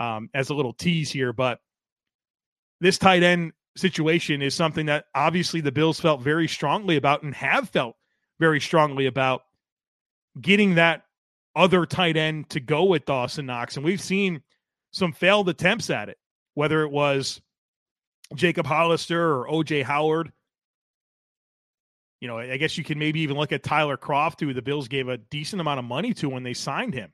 um, 0.00 0.30
as 0.34 0.50
a 0.50 0.54
little 0.54 0.72
tease 0.72 1.12
here. 1.12 1.32
But 1.32 1.60
this 2.80 2.98
tight 2.98 3.22
end 3.22 3.52
situation 3.76 4.42
is 4.42 4.52
something 4.52 4.86
that 4.86 5.04
obviously 5.14 5.60
the 5.60 5.70
Bills 5.70 6.00
felt 6.00 6.22
very 6.22 6.48
strongly 6.48 6.96
about 6.96 7.22
and 7.22 7.32
have 7.36 7.68
felt 7.68 7.94
very 8.40 8.60
strongly 8.60 9.06
about 9.06 9.42
getting 10.40 10.74
that 10.74 11.04
other 11.54 11.86
tight 11.86 12.16
end 12.16 12.50
to 12.50 12.58
go 12.58 12.82
with 12.82 13.04
Dawson 13.04 13.46
Knox. 13.46 13.76
And 13.76 13.84
we've 13.84 14.02
seen 14.02 14.42
some 14.96 15.12
failed 15.12 15.46
attempts 15.50 15.90
at 15.90 16.08
it, 16.08 16.16
whether 16.54 16.80
it 16.80 16.90
was 16.90 17.42
Jacob 18.34 18.64
Hollister 18.64 19.36
or 19.36 19.46
OJ 19.46 19.82
Howard. 19.82 20.32
You 22.18 22.28
know, 22.28 22.38
I 22.38 22.56
guess 22.56 22.78
you 22.78 22.84
can 22.84 22.98
maybe 22.98 23.20
even 23.20 23.36
look 23.36 23.52
at 23.52 23.62
Tyler 23.62 23.98
Kroft, 23.98 24.40
who 24.40 24.54
the 24.54 24.62
Bills 24.62 24.88
gave 24.88 25.08
a 25.08 25.18
decent 25.18 25.60
amount 25.60 25.80
of 25.80 25.84
money 25.84 26.14
to 26.14 26.30
when 26.30 26.44
they 26.44 26.54
signed 26.54 26.94
him. 26.94 27.12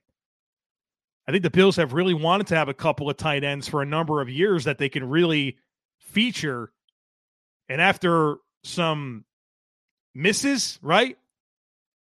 I 1.27 1.33
think 1.33 1.43
the 1.43 1.51
Bills 1.51 1.75
have 1.75 1.93
really 1.93 2.15
wanted 2.15 2.47
to 2.49 2.55
have 2.55 2.69
a 2.69 2.75
couple 2.75 3.11
of 3.11 3.17
tight 3.17 3.43
ends 3.43 3.67
for 3.67 3.83
a 3.83 3.87
number 3.87 4.21
of 4.21 4.31
years 4.31 4.65
that 4.65 4.79
they 4.79 4.89
can 4.89 5.09
really 5.09 5.59
feature. 5.99 6.71
And 7.69 7.81
after 7.81 8.37
some 8.63 9.25
misses, 10.15 10.79
right? 10.83 11.19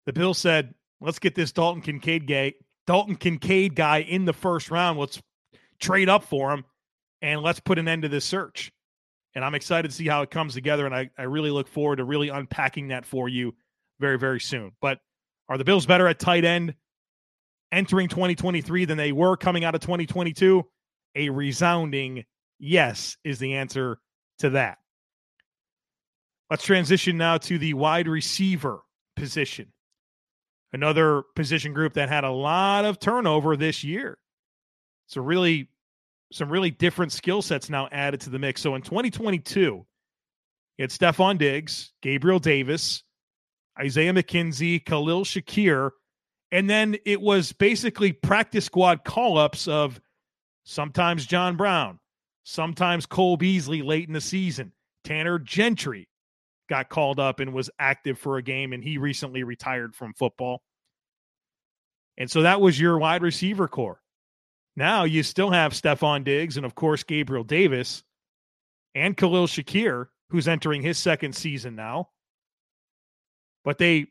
The 0.06 0.12
Bills 0.12 0.38
said, 0.38 0.74
let's 1.00 1.18
get 1.18 1.34
this 1.34 1.50
Dalton 1.50 1.82
Kincaid 1.82 2.28
guy, 2.28 2.54
Dalton 2.86 3.16
Kincaid 3.16 3.74
guy 3.74 3.98
in 3.98 4.26
the 4.26 4.32
first 4.32 4.70
round. 4.70 4.96
Let's 4.96 5.20
trade 5.78 6.08
up 6.08 6.24
for 6.24 6.52
him 6.52 6.64
and 7.22 7.42
let's 7.42 7.60
put 7.60 7.78
an 7.78 7.88
end 7.88 8.02
to 8.02 8.08
this 8.08 8.24
search. 8.24 8.72
And 9.34 9.44
I'm 9.44 9.54
excited 9.54 9.88
to 9.90 9.94
see 9.94 10.06
how 10.06 10.22
it 10.22 10.30
comes 10.30 10.54
together. 10.54 10.86
And 10.86 10.94
I, 10.94 11.10
I 11.18 11.24
really 11.24 11.50
look 11.50 11.68
forward 11.68 11.96
to 11.96 12.04
really 12.04 12.28
unpacking 12.28 12.88
that 12.88 13.04
for 13.04 13.28
you 13.28 13.54
very, 14.00 14.18
very 14.18 14.40
soon. 14.40 14.72
But 14.80 14.98
are 15.48 15.58
the 15.58 15.64
Bills 15.64 15.86
better 15.86 16.06
at 16.06 16.18
tight 16.18 16.44
end 16.44 16.74
entering 17.72 18.08
2023 18.08 18.84
than 18.86 18.96
they 18.96 19.12
were 19.12 19.36
coming 19.36 19.64
out 19.64 19.74
of 19.74 19.80
2022? 19.82 20.64
A 21.16 21.28
resounding 21.30 22.24
yes 22.58 23.16
is 23.24 23.38
the 23.38 23.54
answer 23.54 23.98
to 24.38 24.50
that. 24.50 24.78
Let's 26.50 26.64
transition 26.64 27.16
now 27.16 27.38
to 27.38 27.58
the 27.58 27.74
wide 27.74 28.08
receiver 28.08 28.80
position. 29.16 29.72
Another 30.72 31.22
position 31.34 31.72
group 31.72 31.94
that 31.94 32.08
had 32.08 32.24
a 32.24 32.30
lot 32.30 32.84
of 32.84 32.98
turnover 32.98 33.56
this 33.56 33.82
year. 33.82 34.18
So 35.06 35.20
really 35.20 35.68
some 36.32 36.50
really 36.50 36.70
different 36.70 37.12
skill 37.12 37.42
sets 37.42 37.70
now 37.70 37.88
added 37.92 38.20
to 38.22 38.30
the 38.30 38.38
mix. 38.38 38.60
So 38.60 38.74
in 38.74 38.82
2022, 38.82 39.86
it's 40.78 40.98
had 40.98 41.14
Stefon 41.14 41.38
Diggs, 41.38 41.92
Gabriel 42.02 42.38
Davis, 42.38 43.02
Isaiah 43.78 44.12
McKenzie, 44.12 44.84
Khalil 44.84 45.24
Shakir, 45.24 45.90
and 46.52 46.68
then 46.68 46.96
it 47.04 47.20
was 47.20 47.52
basically 47.52 48.12
practice 48.12 48.64
squad 48.64 49.04
call 49.04 49.38
ups 49.38 49.68
of 49.68 50.00
sometimes 50.64 51.26
John 51.26 51.56
Brown, 51.56 51.98
sometimes 52.44 53.06
Cole 53.06 53.36
Beasley 53.36 53.82
late 53.82 54.06
in 54.06 54.12
the 54.12 54.20
season. 54.20 54.72
Tanner 55.04 55.38
Gentry 55.38 56.08
got 56.68 56.88
called 56.88 57.20
up 57.20 57.40
and 57.40 57.52
was 57.52 57.70
active 57.78 58.18
for 58.18 58.38
a 58.38 58.42
game, 58.42 58.72
and 58.72 58.82
he 58.82 58.98
recently 58.98 59.44
retired 59.44 59.94
from 59.94 60.14
football. 60.14 60.62
And 62.18 62.30
so 62.30 62.42
that 62.42 62.60
was 62.60 62.80
your 62.80 62.98
wide 62.98 63.22
receiver 63.22 63.68
corps. 63.68 64.00
Now 64.76 65.04
you 65.04 65.22
still 65.22 65.50
have 65.50 65.72
Stefon 65.72 66.24
Diggs 66.24 66.56
and, 66.56 66.66
of 66.66 66.74
course, 66.74 67.02
Gabriel 67.02 67.44
Davis 67.44 68.04
and 68.94 69.16
Khalil 69.16 69.46
Shakir, 69.46 70.08
who's 70.30 70.48
entering 70.48 70.82
his 70.82 70.98
second 70.98 71.34
season 71.34 71.74
now. 71.74 72.10
But 73.64 73.78
they 73.78 74.08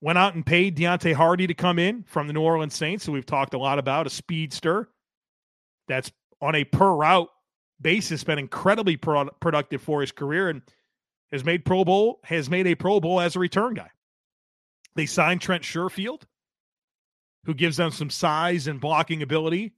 went 0.00 0.18
out 0.18 0.34
and 0.34 0.44
paid 0.44 0.76
Deonte 0.76 1.14
Harty 1.14 1.46
to 1.46 1.54
come 1.54 1.78
in 1.78 2.02
from 2.04 2.26
the 2.26 2.34
New 2.34 2.42
Orleans 2.42 2.74
Saints, 2.74 3.06
who 3.06 3.12
we've 3.12 3.24
talked 3.24 3.54
a 3.54 3.58
lot 3.58 3.78
about, 3.78 4.06
a 4.06 4.10
speedster 4.10 4.90
that's 5.88 6.12
on 6.40 6.54
a 6.54 6.64
per 6.64 6.92
route 6.92 7.30
basis 7.80 8.22
been 8.22 8.38
incredibly 8.38 8.96
pro- 8.96 9.30
productive 9.40 9.80
for 9.80 10.00
his 10.00 10.12
career 10.12 10.48
and 10.48 10.62
has 11.32 11.44
made 11.44 11.64
Pro 11.64 11.84
Bowl, 11.84 12.20
has 12.24 12.50
made 12.50 12.66
a 12.66 12.74
Pro 12.74 13.00
Bowl 13.00 13.20
as 13.20 13.34
a 13.34 13.40
return 13.40 13.74
guy. 13.74 13.90
They 14.94 15.06
signed 15.06 15.40
Trent 15.40 15.64
Sherfield, 15.64 16.22
who 17.44 17.54
gives 17.54 17.76
them 17.76 17.90
some 17.90 18.10
size 18.10 18.66
and 18.66 18.80
blocking 18.80 19.22
ability. 19.22 19.74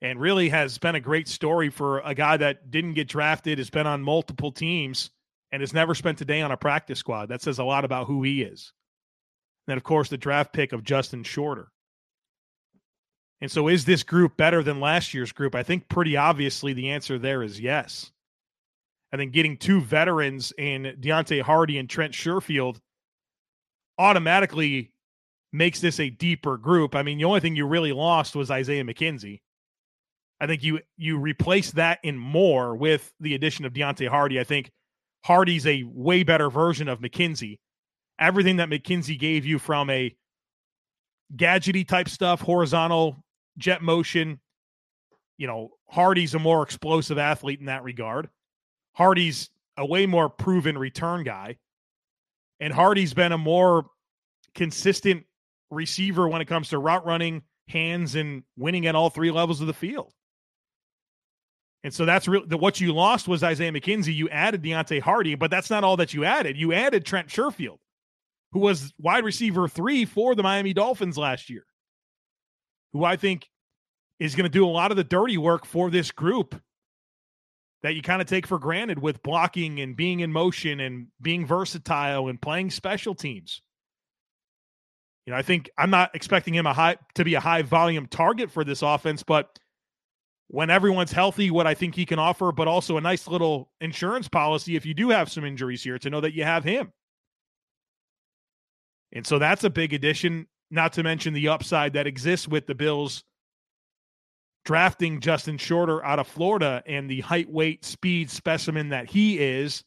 And 0.00 0.20
really 0.20 0.48
has 0.48 0.78
been 0.78 0.96
a 0.96 1.00
great 1.00 1.28
story 1.28 1.70
for 1.70 2.00
a 2.00 2.14
guy 2.14 2.36
that 2.36 2.70
didn't 2.70 2.94
get 2.94 3.08
drafted, 3.08 3.58
has 3.58 3.70
been 3.70 3.86
on 3.86 4.02
multiple 4.02 4.50
teams, 4.50 5.10
and 5.52 5.60
has 5.60 5.72
never 5.72 5.94
spent 5.94 6.20
a 6.20 6.24
day 6.24 6.42
on 6.42 6.50
a 6.50 6.56
practice 6.56 6.98
squad. 6.98 7.28
That 7.28 7.40
says 7.40 7.60
a 7.60 7.64
lot 7.64 7.84
about 7.84 8.08
who 8.08 8.22
he 8.24 8.42
is. 8.42 8.72
And 9.66 9.72
then, 9.72 9.76
of 9.76 9.84
course, 9.84 10.08
the 10.08 10.18
draft 10.18 10.52
pick 10.52 10.72
of 10.72 10.82
Justin 10.82 11.22
Shorter. 11.22 11.68
And 13.40 13.50
so, 13.50 13.68
is 13.68 13.84
this 13.84 14.02
group 14.02 14.36
better 14.36 14.62
than 14.62 14.80
last 14.80 15.14
year's 15.14 15.30
group? 15.30 15.54
I 15.54 15.62
think 15.62 15.88
pretty 15.88 16.16
obviously 16.16 16.72
the 16.72 16.90
answer 16.90 17.18
there 17.18 17.42
is 17.42 17.60
yes. 17.60 18.10
And 19.12 19.20
then 19.20 19.30
getting 19.30 19.56
two 19.56 19.80
veterans 19.80 20.52
in 20.56 20.96
Deonte 21.00 21.42
Harty 21.42 21.78
and 21.78 21.88
Trent 21.88 22.14
Sherfield 22.14 22.80
automatically 23.98 24.92
makes 25.52 25.80
this 25.80 26.00
a 26.00 26.10
deeper 26.10 26.56
group. 26.56 26.94
I 26.94 27.02
mean, 27.02 27.18
the 27.18 27.24
only 27.24 27.40
thing 27.40 27.56
you 27.56 27.66
really 27.66 27.92
lost 27.92 28.34
was 28.34 28.50
Isaiah 28.50 28.84
McKenzie. 28.84 29.40
I 30.40 30.46
think 30.46 30.62
you 30.62 30.80
you 30.96 31.18
replace 31.18 31.70
that 31.72 32.00
in 32.02 32.18
more 32.18 32.74
with 32.74 33.12
the 33.20 33.34
addition 33.34 33.64
of 33.64 33.72
Deonte 33.72 34.08
Harty. 34.08 34.40
I 34.40 34.44
think 34.44 34.72
Harty's 35.24 35.66
a 35.66 35.84
way 35.84 36.24
better 36.24 36.50
version 36.50 36.88
of 36.88 37.00
McKenzie. 37.00 37.58
Everything 38.18 38.56
that 38.56 38.68
McKenzie 38.68 39.18
gave 39.18 39.44
you 39.44 39.58
from 39.58 39.88
a 39.88 40.14
gadgety 41.36 41.86
type 41.86 42.08
stuff, 42.08 42.40
horizontal 42.40 43.24
jet 43.56 43.82
motion, 43.82 44.40
you 45.38 45.46
know, 45.46 45.70
Harty's 45.88 46.34
a 46.34 46.38
more 46.38 46.62
explosive 46.62 47.18
athlete 47.18 47.60
in 47.60 47.66
that 47.66 47.84
regard. 47.84 48.28
Harty's 48.94 49.50
a 49.76 49.86
way 49.86 50.06
more 50.06 50.28
proven 50.28 50.76
return 50.76 51.24
guy. 51.24 51.56
And 52.60 52.72
Harty's 52.72 53.14
been 53.14 53.32
a 53.32 53.38
more 53.38 53.86
consistent 54.54 55.24
receiver 55.72 56.28
when 56.28 56.40
it 56.40 56.46
comes 56.46 56.68
to 56.68 56.78
route 56.78 57.06
running, 57.06 57.42
hands, 57.68 58.14
and 58.14 58.44
winning 58.56 58.86
at 58.86 58.94
all 58.94 59.10
three 59.10 59.30
levels 59.30 59.60
of 59.60 59.66
the 59.66 59.72
field. 59.72 60.12
And 61.84 61.92
so 61.92 62.04
that's. 62.04 62.28
What 62.28 62.80
you 62.80 62.92
lost 62.92 63.26
was 63.26 63.42
Isaiah 63.42 63.72
McKenzie. 63.72 64.14
You 64.14 64.28
added 64.28 64.62
Deonte 64.62 65.00
Harty, 65.00 65.34
but 65.34 65.50
that's 65.50 65.70
not 65.70 65.82
all 65.82 65.96
that 65.96 66.14
you 66.14 66.24
added. 66.24 66.56
You 66.56 66.72
added 66.72 67.04
Trent 67.04 67.28
Sherfield, 67.28 67.78
who 68.52 68.60
was 68.60 68.92
wide 68.98 69.24
receiver 69.24 69.66
three 69.66 70.04
for 70.04 70.36
the 70.36 70.44
Miami 70.44 70.72
Dolphins 70.74 71.18
last 71.18 71.50
year, 71.50 71.64
who 72.92 73.04
I 73.04 73.16
think 73.16 73.48
is 74.20 74.36
going 74.36 74.44
to 74.44 74.48
do 74.48 74.64
a 74.64 74.70
lot 74.70 74.92
of 74.92 74.96
the 74.96 75.02
dirty 75.02 75.38
work 75.38 75.66
for 75.66 75.90
this 75.90 76.12
group 76.12 76.54
that 77.82 77.96
you 77.96 78.02
kind 78.02 78.22
of 78.22 78.28
take 78.28 78.46
for 78.46 78.60
granted 78.60 79.00
with 79.00 79.20
blocking 79.24 79.80
and 79.80 79.96
being 79.96 80.20
in 80.20 80.32
motion 80.32 80.78
and 80.78 81.08
being 81.20 81.44
versatile 81.44 82.28
and 82.28 82.40
playing 82.40 82.70
special 82.70 83.16
teams. 83.16 83.60
You 85.26 85.32
know, 85.32 85.38
I 85.38 85.42
think 85.42 85.70
I'm 85.78 85.90
not 85.90 86.14
expecting 86.14 86.54
him 86.54 86.66
a 86.66 86.72
high 86.72 86.96
to 87.14 87.24
be 87.24 87.34
a 87.34 87.40
high 87.40 87.62
volume 87.62 88.06
target 88.06 88.50
for 88.50 88.64
this 88.64 88.82
offense, 88.82 89.22
but 89.22 89.58
when 90.48 90.68
everyone's 90.68 91.12
healthy, 91.12 91.50
what 91.50 91.66
I 91.66 91.74
think 91.74 91.94
he 91.94 92.04
can 92.04 92.18
offer, 92.18 92.52
but 92.52 92.68
also 92.68 92.96
a 92.96 93.00
nice 93.00 93.26
little 93.26 93.70
insurance 93.80 94.28
policy 94.28 94.76
if 94.76 94.84
you 94.84 94.94
do 94.94 95.10
have 95.10 95.30
some 95.30 95.44
injuries 95.44 95.82
here 95.82 95.98
to 95.98 96.10
know 96.10 96.20
that 96.20 96.34
you 96.34 96.44
have 96.44 96.64
him. 96.64 96.92
And 99.12 99.26
so 99.26 99.38
that's 99.38 99.64
a 99.64 99.70
big 99.70 99.94
addition, 99.94 100.46
not 100.70 100.94
to 100.94 101.02
mention 101.02 101.34
the 101.34 101.48
upside 101.48 101.94
that 101.94 102.06
exists 102.06 102.48
with 102.48 102.66
the 102.66 102.74
Bills 102.74 103.24
drafting 104.64 105.20
Justin 105.20 105.58
Shorter 105.58 106.04
out 106.04 106.18
of 106.18 106.26
Florida 106.26 106.82
and 106.86 107.10
the 107.10 107.20
height, 107.20 107.50
weight, 107.50 107.84
speed 107.84 108.30
specimen 108.30 108.90
that 108.90 109.10
he 109.10 109.38
is, 109.38 109.84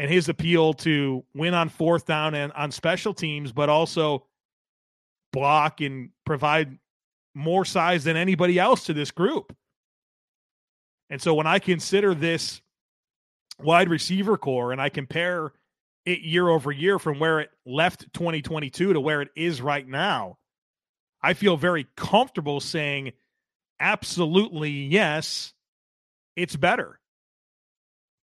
and 0.00 0.10
his 0.10 0.30
appeal 0.30 0.72
to 0.72 1.22
win 1.34 1.52
on 1.52 1.68
fourth 1.68 2.06
down 2.06 2.34
and 2.34 2.50
on 2.52 2.70
special 2.70 3.12
teams, 3.12 3.52
but 3.52 3.68
also 3.68 4.24
block 5.30 5.82
and 5.82 6.08
provide 6.24 6.78
more 7.34 7.66
size 7.66 8.02
than 8.04 8.16
anybody 8.16 8.58
else 8.58 8.84
to 8.84 8.94
this 8.94 9.10
group. 9.10 9.54
And 11.10 11.20
so 11.20 11.34
when 11.34 11.46
I 11.46 11.58
consider 11.58 12.14
this 12.14 12.62
wide 13.62 13.90
receiver 13.90 14.38
corps 14.38 14.72
and 14.72 14.80
I 14.80 14.88
compare 14.88 15.52
it 16.06 16.20
year 16.20 16.48
over 16.48 16.72
year 16.72 16.98
from 16.98 17.18
where 17.18 17.40
it 17.40 17.50
left 17.66 18.10
2022 18.14 18.94
to 18.94 19.00
where 19.00 19.20
it 19.20 19.28
is 19.36 19.60
right 19.60 19.86
now, 19.86 20.38
I 21.20 21.34
feel 21.34 21.58
very 21.58 21.86
comfortable 21.94 22.60
saying 22.60 23.12
absolutely 23.78 24.70
yes, 24.70 25.52
it's 26.36 26.56
better. 26.56 26.99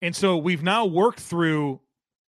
And 0.03 0.13
so 0.13 0.35
we've 0.35 0.61
now 0.61 0.85
worked 0.85 1.21
through 1.21 1.79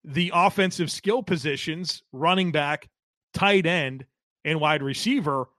the 0.05 0.31
offensive 0.33 0.89
skill 0.89 1.21
positions, 1.21 2.01
running 2.13 2.53
back, 2.53 2.87
tight 3.33 3.65
end, 3.65 4.05
and 4.45 4.61
wide 4.61 4.81
receiver. 4.81 5.49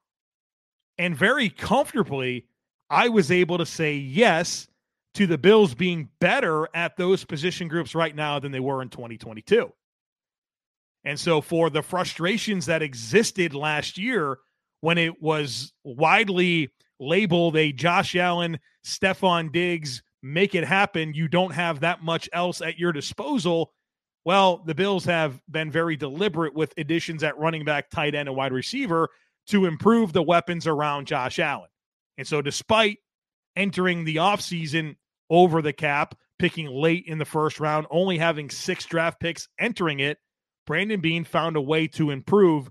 And 0.97 1.15
very 1.15 1.51
comfortably, 1.51 2.47
I 2.89 3.11
was 3.11 3.31
able 3.31 3.59
to 3.59 3.67
say 3.67 3.97
yes 3.97 4.69
to 5.15 5.27
the 5.27 5.37
Bills 5.37 5.75
being 5.75 6.09
better 6.19 6.67
at 6.75 6.97
those 6.97 7.25
position 7.25 7.69
groups 7.69 7.95
right 7.95 8.17
now 8.17 8.39
than 8.39 8.53
they 8.53 8.61
were 8.61 8.81
in 8.81 8.89
2022. 8.89 9.71
And 11.05 11.21
so, 11.21 11.43
for 11.43 11.69
the 11.69 11.83
frustrations 11.83 12.65
that 12.67 12.81
existed 12.81 13.53
last 13.53 13.99
year 13.99 14.39
when 14.81 14.97
it 14.97 15.21
was 15.21 15.75
widely 15.85 16.71
labeled 16.99 17.55
a 17.57 17.71
Josh 17.71 18.17
Allen, 18.17 18.59
Stefon 18.83 19.53
Diggs, 19.53 20.03
make 20.23 20.55
it 20.55 20.65
happen, 20.65 21.15
you 21.15 21.29
don't 21.29 21.53
have 21.53 21.81
that 21.81 22.03
much 22.03 22.29
else 22.33 22.61
at 22.61 22.79
your 22.79 22.93
disposal. 22.93 23.73
Well, 24.25 24.63
the 24.67 24.75
Bills 24.75 25.05
have 25.05 25.41
been 25.51 25.71
very 25.71 25.97
deliberate 25.97 26.55
with 26.55 26.75
additions 26.77 27.23
at 27.23 27.39
running 27.39 27.65
back, 27.65 27.91
tight 27.91 28.15
end, 28.15 28.29
and 28.29 28.37
wide 28.37 28.53
receiver 28.53 29.09
to 29.49 29.67
improve 29.67 30.13
the 30.13 30.23
weapons 30.23 30.67
around 30.67 31.07
Josh 31.07 31.39
Allen. 31.39 31.71
And 32.19 32.27
so, 32.27 32.43
despite 32.43 32.99
entering 33.57 34.05
the 34.05 34.17
offseason 34.17 34.97
over 35.31 35.63
the 35.63 35.73
cap, 35.73 36.15
picking 36.39 36.67
late 36.67 37.05
in 37.07 37.19
the 37.19 37.25
first 37.25 37.61
round, 37.61 37.87
only 37.91 38.19
having 38.19 38.51
six 38.51 38.85
draft 38.85 39.21
picks 39.21 39.49
entering 39.59 40.01
it, 40.01 40.19
Brandon 40.67 41.01
Beane 41.01 41.25
found 41.25 41.57
a 41.57 41.61
way 41.61 41.87
to 41.89 42.11
improve 42.11 42.71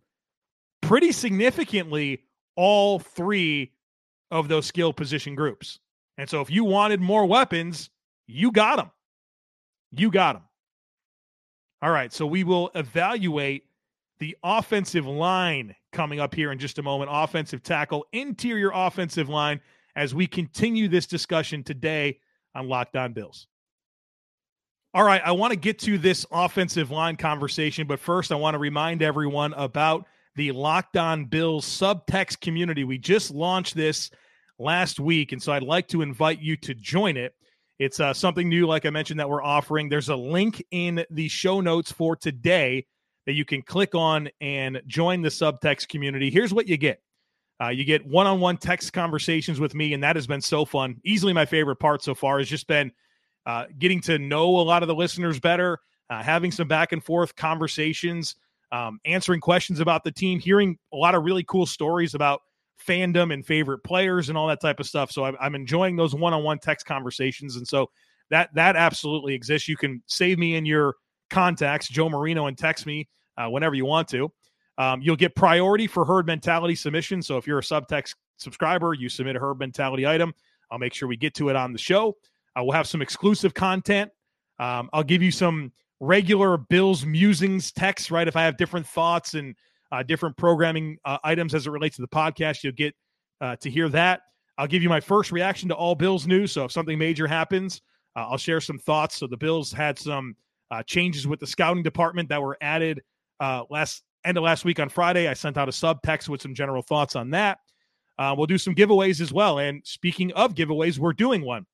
pretty 0.81 1.11
significantly 1.11 2.23
all 2.55 2.99
three 2.99 3.73
of 4.31 4.47
those 4.47 4.65
skill 4.65 4.93
position 4.93 5.35
groups. 5.35 5.79
And 6.17 6.29
so, 6.29 6.41
if 6.41 6.49
you 6.49 6.63
wanted 6.63 6.99
more 6.99 7.25
weapons, 7.25 7.89
you 8.25 8.51
got 8.51 8.77
them. 8.77 8.91
You 9.91 10.11
got 10.11 10.33
them. 10.33 10.43
All 11.81 11.91
right. 11.91 12.11
So, 12.11 12.25
we 12.25 12.43
will 12.43 12.71
evaluate 12.75 13.65
the 14.19 14.35
offensive 14.43 15.05
line 15.05 15.75
coming 15.93 16.19
up 16.19 16.33
here 16.33 16.51
in 16.51 16.59
just 16.59 16.79
a 16.79 16.83
moment. 16.83 17.11
Offensive 17.13 17.61
tackle, 17.63 18.05
interior 18.11 18.71
offensive 18.73 19.29
line, 19.29 19.61
as 19.95 20.13
we 20.15 20.27
continue 20.27 20.87
this 20.87 21.05
discussion 21.05 21.63
today 21.63 22.19
on 22.55 22.67
Locked 22.67 22.95
On 22.95 23.13
Bills. 23.13 23.47
All 24.93 25.03
right, 25.03 25.21
I 25.23 25.33
want 25.33 25.51
to 25.51 25.59
get 25.59 25.79
to 25.79 25.97
this 25.97 26.25
offensive 26.31 26.89
line 26.89 27.17
conversation, 27.17 27.85
but 27.85 27.99
first 27.99 28.31
I 28.31 28.35
want 28.35 28.55
to 28.55 28.59
remind 28.59 29.03
everyone 29.03 29.53
about 29.53 30.05
the 30.35 30.51
Locked 30.51 30.97
On 30.97 31.25
Bills 31.25 31.65
subtext 31.65 32.39
community. 32.39 32.83
We 32.83 32.97
just 32.97 33.31
launched 33.31 33.75
this 33.75 34.09
last 34.59 34.99
week, 34.99 35.31
and 35.31 35.41
so 35.41 35.53
I'd 35.53 35.63
like 35.63 35.87
to 35.89 36.01
invite 36.01 36.41
you 36.41 36.57
to 36.57 36.73
join 36.73 37.17
it. 37.17 37.33
It's 37.79 37.99
uh, 37.99 38.13
something 38.13 38.49
new, 38.49 38.65
like 38.65 38.85
I 38.85 38.89
mentioned, 38.89 39.19
that 39.19 39.29
we're 39.29 39.43
offering. 39.43 39.87
There's 39.87 40.09
a 40.09 40.15
link 40.15 40.63
in 40.71 41.05
the 41.11 41.27
show 41.27 41.61
notes 41.61 41.91
for 41.91 42.15
today 42.15 42.85
that 43.27 43.33
you 43.33 43.45
can 43.45 43.61
click 43.61 43.93
on 43.93 44.29
and 44.41 44.81
join 44.87 45.21
the 45.21 45.29
subtext 45.29 45.89
community. 45.89 46.31
Here's 46.31 46.53
what 46.53 46.67
you 46.67 46.77
get 46.77 47.01
uh, 47.61 47.69
you 47.69 47.83
get 47.83 48.05
one 48.05 48.27
on 48.27 48.39
one 48.39 48.57
text 48.57 48.93
conversations 48.93 49.59
with 49.59 49.73
me, 49.73 49.93
and 49.93 50.03
that 50.03 50.15
has 50.15 50.27
been 50.27 50.41
so 50.41 50.65
fun. 50.65 50.95
Easily 51.03 51.33
my 51.33 51.45
favorite 51.45 51.77
part 51.77 52.03
so 52.03 52.13
far 52.13 52.37
has 52.39 52.47
just 52.47 52.67
been 52.67 52.91
uh, 53.45 53.65
getting 53.79 53.99
to 54.01 54.19
know 54.19 54.59
a 54.59 54.61
lot 54.61 54.83
of 54.83 54.87
the 54.87 54.95
listeners 54.95 55.39
better, 55.39 55.79
uh, 56.09 56.21
having 56.21 56.51
some 56.51 56.67
back 56.67 56.91
and 56.91 57.03
forth 57.03 57.35
conversations, 57.35 58.35
um, 58.71 58.99
answering 59.05 59.39
questions 59.39 59.79
about 59.79 60.03
the 60.03 60.11
team, 60.11 60.39
hearing 60.39 60.77
a 60.93 60.97
lot 60.97 61.15
of 61.15 61.23
really 61.23 61.43
cool 61.43 61.65
stories 61.65 62.13
about 62.13 62.41
fandom 62.85 63.33
and 63.33 63.45
favorite 63.45 63.79
players 63.79 64.29
and 64.29 64.37
all 64.37 64.47
that 64.47 64.61
type 64.61 64.79
of 64.79 64.87
stuff. 64.87 65.11
So 65.11 65.25
I'm, 65.25 65.35
I'm 65.39 65.55
enjoying 65.55 65.95
those 65.95 66.13
one 66.13 66.33
on 66.33 66.43
one 66.43 66.59
text 66.59 66.85
conversations. 66.85 67.55
And 67.55 67.67
so 67.67 67.89
that 68.29 68.49
that 68.53 68.75
absolutely 68.75 69.33
exists. 69.33 69.67
You 69.67 69.77
can 69.77 70.01
save 70.07 70.37
me 70.37 70.55
in 70.55 70.65
your 70.65 70.95
contacts, 71.29 71.87
Joe 71.87 72.09
Marino, 72.09 72.47
and 72.47 72.57
text 72.57 72.85
me 72.85 73.07
uh, 73.37 73.47
whenever 73.49 73.75
you 73.75 73.85
want 73.85 74.07
to. 74.09 74.31
Um, 74.77 75.01
you'll 75.01 75.15
get 75.15 75.35
priority 75.35 75.87
for 75.87 76.05
herd 76.05 76.27
mentality 76.27 76.75
submission. 76.75 77.21
So 77.21 77.37
if 77.37 77.47
you're 77.47 77.59
a 77.59 77.63
subtext 77.63 78.15
subscriber, 78.37 78.93
you 78.93 79.09
submit 79.09 79.35
a 79.35 79.39
herd 79.39 79.59
mentality 79.59 80.05
item. 80.05 80.33
I'll 80.69 80.77
make 80.77 80.93
sure 80.93 81.07
we 81.07 81.17
get 81.17 81.33
to 81.35 81.49
it 81.49 81.55
on 81.55 81.71
the 81.71 81.79
show. 81.79 82.15
Uh, 82.55 82.63
we'll 82.63 82.73
have 82.73 82.87
some 82.87 83.01
exclusive 83.01 83.53
content. 83.53 84.11
Um, 84.59 84.89
I'll 84.93 85.03
give 85.03 85.23
you 85.23 85.31
some 85.31 85.71
regular 85.99 86.57
Bills 86.57 87.05
musings 87.05 87.71
text, 87.71 88.11
right? 88.11 88.27
If 88.27 88.35
I 88.35 88.43
have 88.43 88.57
different 88.57 88.85
thoughts 88.85 89.33
and 89.33 89.55
uh, 89.91 90.03
different 90.03 90.35
programming 90.37 90.97
uh, 91.05 91.17
items 91.23 91.53
as 91.55 91.67
it 91.67 91.71
relates 91.71 91.95
to 91.95 92.01
the 92.01 92.07
podcast, 92.07 92.63
you'll 92.63 92.73
get 92.73 92.93
uh, 93.41 93.55
to 93.57 93.69
hear 93.69 93.89
that. 93.89 94.21
I'll 94.57 94.67
give 94.67 94.81
you 94.81 94.89
my 94.89 94.99
first 94.99 95.31
reaction 95.31 95.69
to 95.69 95.75
all 95.75 95.95
Bills 95.95 96.25
news. 96.25 96.51
So 96.51 96.65
if 96.65 96.71
something 96.71 96.97
major 96.97 97.27
happens, 97.27 97.81
uh, 98.15 98.27
I'll 98.27 98.37
share 98.37 98.59
some 98.59 98.79
thoughts. 98.79 99.17
So 99.17 99.27
the 99.27 99.37
Bills 99.37 99.71
had 99.71 99.99
some 99.99 100.35
uh, 100.71 100.83
changes 100.83 101.27
with 101.27 101.39
the 101.39 101.47
scouting 101.47 101.83
department 101.83 102.27
that 102.29 102.41
were 102.41 102.57
added 102.61 103.01
uh, 103.39 103.63
last 103.69 104.03
end 104.25 104.37
of 104.37 104.43
last 104.43 104.65
week 104.65 104.79
on 104.79 104.89
Friday. 104.89 105.27
I 105.27 105.33
sent 105.33 105.57
out 105.57 105.69
a 105.69 105.71
sub 105.71 106.01
text 106.01 106.27
with 106.27 106.41
some 106.41 106.55
general 106.55 106.81
thoughts 106.81 107.15
on 107.15 107.29
that. 107.31 107.59
We'll 108.19 108.47
do 108.47 108.57
some 108.57 108.73
giveaways 108.73 109.21
as 109.21 109.31
well. 109.31 109.59
And 109.59 109.81
speaking 109.85 110.33
of 110.33 110.55
giveaways, 110.55 110.97
we're 110.97 111.13
doing 111.13 111.45
one. 111.45 111.65